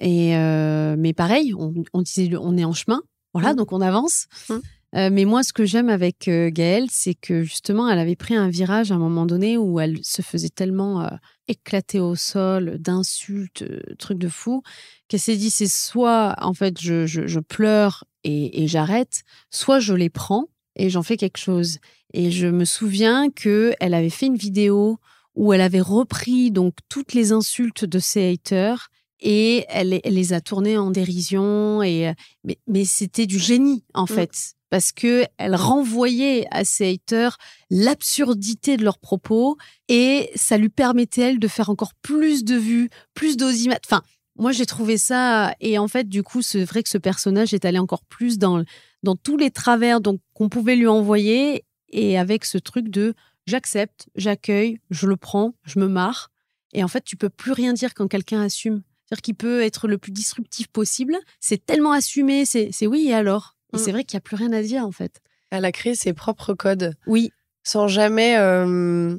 [0.00, 3.56] Et euh, mais pareil, on, on disait, on est en chemin, voilà, Mm.
[3.56, 4.26] donc on avance.
[4.48, 4.54] Mm.
[4.94, 8.34] Euh, mais moi, ce que j'aime avec euh, Gaëlle, c'est que justement, elle avait pris
[8.34, 11.08] un virage à un moment donné où elle se faisait tellement euh,
[11.48, 14.62] éclater au sol d'insultes, euh, trucs de fou,
[15.08, 19.80] qu'elle s'est dit c'est soit en fait je, je, je pleure et, et j'arrête, soit
[19.80, 21.78] je les prends et j'en fais quelque chose.
[22.14, 24.98] Et je me souviens que elle avait fait une vidéo
[25.34, 28.88] où elle avait repris donc toutes les insultes de ses haters
[29.20, 32.12] et elle, elle les a tournées en dérision et
[32.44, 34.08] mais, mais c'était du génie en Mm.
[34.08, 34.30] fait
[34.68, 37.38] parce que elle renvoyait à ses haters
[37.70, 39.56] l'absurdité de leurs propos
[39.88, 43.78] et ça lui permettait elle de faire encore plus de vues, plus d'audimat.
[43.86, 44.02] Enfin,
[44.38, 47.64] moi j'ai trouvé ça et en fait du coup c'est vrai que ce personnage est
[47.64, 48.64] allé encore plus dans
[49.02, 53.14] dans tous les travers donc qu'on pouvait lui envoyer et avec ce truc de
[53.46, 56.30] j'accepte, j'accueille, je le prends, je me marre
[56.74, 58.82] et en fait tu peux plus rien dire quand quelqu'un assume.
[59.08, 63.14] C'est-à-dire qu'il peut être le plus disruptif possible, c'est tellement assumé, c'est c'est oui et
[63.14, 63.56] alors?
[63.72, 63.80] Et Mm.
[63.80, 65.20] c'est vrai qu'il y a plus rien à dire en fait.
[65.50, 66.94] Elle a créé ses propres codes.
[67.06, 67.30] Oui,
[67.62, 69.16] sans jamais, euh,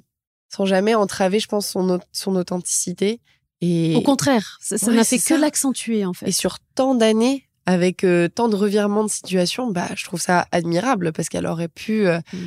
[0.50, 3.20] sans jamais entraver, je pense, son, son authenticité.
[3.62, 6.28] Et, au contraire, ça Ouais, n'a fait que l'accentuer en fait.
[6.28, 10.48] et sur tant d'années, avec euh, tant de revirements de situation, bah, je trouve ça
[10.52, 12.38] admirable parce qu'elle aurait pu euh, Mm.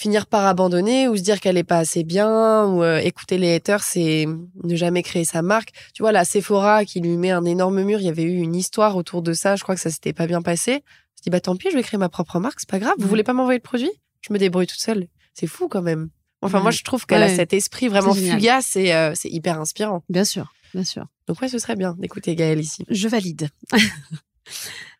[0.00, 3.54] Finir par abandonner ou se dire qu'elle est pas assez bien ou euh, écouter les
[3.54, 4.26] haters, c'est
[4.64, 5.72] ne jamais créer sa marque.
[5.92, 8.56] Tu vois, la Sephora qui lui met un énorme mur, il y avait eu une
[8.56, 9.56] histoire autour de ça.
[9.56, 10.84] Je crois que ça s'était pas bien passé.
[11.18, 12.94] Je dis bah tant pis, je vais créer ma propre marque, c'est pas grave.
[12.98, 13.90] Vous voulez pas m'envoyer le produit?
[14.22, 15.06] Je me débrouille toute seule.
[15.34, 16.08] C'est fou quand même.
[16.40, 20.02] Enfin, moi, je trouve qu'elle a cet esprit vraiment fugace et euh, c'est hyper inspirant.
[20.08, 21.04] Bien sûr, bien sûr.
[21.26, 22.86] Donc, ouais, ce serait bien d'écouter Gaëlle ici.
[22.88, 23.50] Je valide.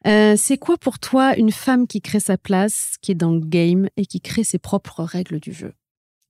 [0.07, 3.41] Euh, c'est quoi pour toi une femme qui crée sa place, qui est dans le
[3.41, 5.75] game et qui crée ses propres règles du jeu?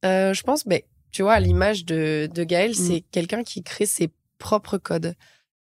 [0.05, 0.81] Euh, je pense, ben,
[1.12, 2.75] tu vois, à l'image de, de Gaëlle, Mm.
[2.87, 5.14] c'est quelqu'un qui crée ses propres codes.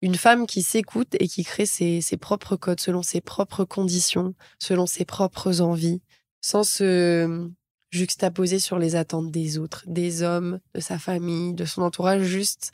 [0.01, 4.35] Une femme qui s'écoute et qui crée ses, ses propres codes selon ses propres conditions,
[4.59, 6.01] selon ses propres envies,
[6.41, 7.49] sans se
[7.91, 12.73] juxtaposer sur les attentes des autres, des hommes, de sa famille, de son entourage, juste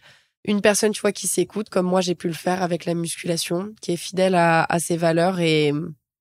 [0.48, 3.72] une personne, tu vois, qui s'écoute comme moi j'ai pu le faire avec la musculation,
[3.80, 5.72] qui est fidèle à, ses valeurs et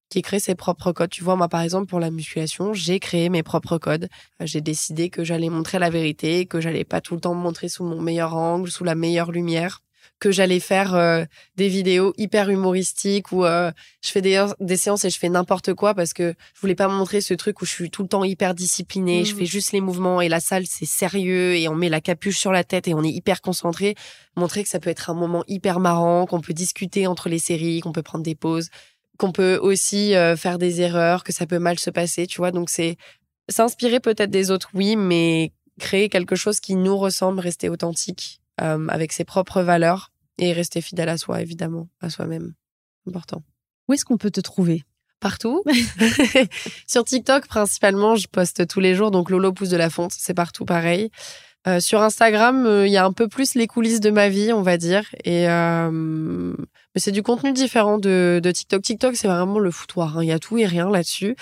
[0.10, 1.10] qui crée ses propres codes.
[1.10, 4.08] Tu vois, moi, par exemple, pour la musculation, j'ai créé mes propres codes.
[4.42, 7.42] Euh, J'ai décidé que j'allais montrer la vérité, que j'allais pas tout le temps me
[7.42, 9.82] montrer sous mon meilleur angle, sous la meilleure lumière,
[10.20, 11.26] que j'allais faire euh,
[11.58, 13.72] des vidéos hyper humoristiques où euh,
[14.04, 16.88] je fais des, des séances et je fais n'importe quoi parce que je voulais pas
[16.88, 19.40] montrer ce truc où je suis tout le temps hyper disciplinée, je Mhm.
[19.40, 22.52] fais juste les mouvements et la salle c'est sérieux et on met la capuche sur
[22.52, 23.96] la tête et on est hyper concentré.
[24.36, 27.82] Montrer que ça peut être un moment hyper marrant, qu'on peut discuter entre les séries,
[27.82, 28.70] qu'on peut prendre des pauses
[29.20, 32.52] qu'on peut aussi euh, faire des erreurs, que ça peut mal se passer, tu vois.
[32.52, 32.98] Donc c'est
[33.50, 38.88] s'inspirer peut-être des autres, oui, mais créer quelque chose qui nous ressemble, rester authentique euh,
[38.90, 42.54] avec ses propres valeurs Et rester fidèle à soi, évidemment, à soi-même.
[43.08, 43.44] Important.
[43.88, 44.84] Où est-ce qu'on peut te trouver?
[45.20, 45.64] Partout.
[46.88, 49.12] sur TikTok, principalement, je poste tous les jours.
[49.12, 51.10] Donc, Lolo pousse de la fonte, c'est partout pareil.
[51.68, 54.54] Euh, sur Instagram, euh, il y a un peu plus les coulisses de ma vie,
[54.54, 55.04] on va dire.
[55.26, 56.54] Et euh,
[56.98, 58.82] mais c'est du contenu différent de, de TikTok.
[58.82, 60.18] TikTok, c'est vraiment le foutoir.
[60.18, 60.24] hein.
[60.24, 61.36] Il y a tout et rien là-dessus.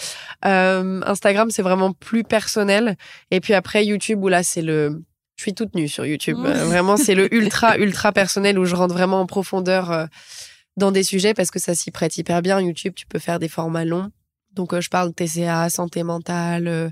[0.45, 2.97] Euh, Instagram, c'est vraiment plus personnel.
[3.30, 5.03] Et puis après, YouTube, où là, c'est le...
[5.36, 6.38] Je suis toute nue sur YouTube.
[6.38, 6.45] Mmh.
[6.45, 10.05] Euh, vraiment, c'est le ultra, ultra personnel où je rentre vraiment en profondeur euh,
[10.77, 12.59] dans des sujets parce que ça s'y prête hyper bien.
[12.59, 14.11] YouTube, tu peux faire des formats longs.
[14.53, 16.91] Donc, euh, je parle de TCA, santé mentale,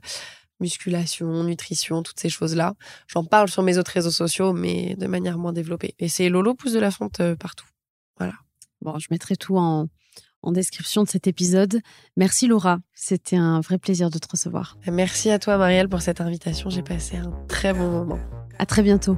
[0.60, 2.74] musculation, nutrition, toutes ces choses-là.
[3.08, 5.96] J'en parle sur mes autres réseaux sociaux, mais de manière moins développée.
[6.00, 7.66] Et c'est Lolo pousse de la fonte partout.
[8.82, 9.88] Bon, je mettrai tout en,
[10.44, 11.82] en description de cet épisode.
[12.18, 14.78] Merci Laura, c'était un vrai plaisir de te recevoir.
[14.92, 16.70] Merci à toi, Marielle, pour cette invitation.
[16.70, 18.20] J'ai passé un très bon moment.
[18.60, 19.18] À très bientôt.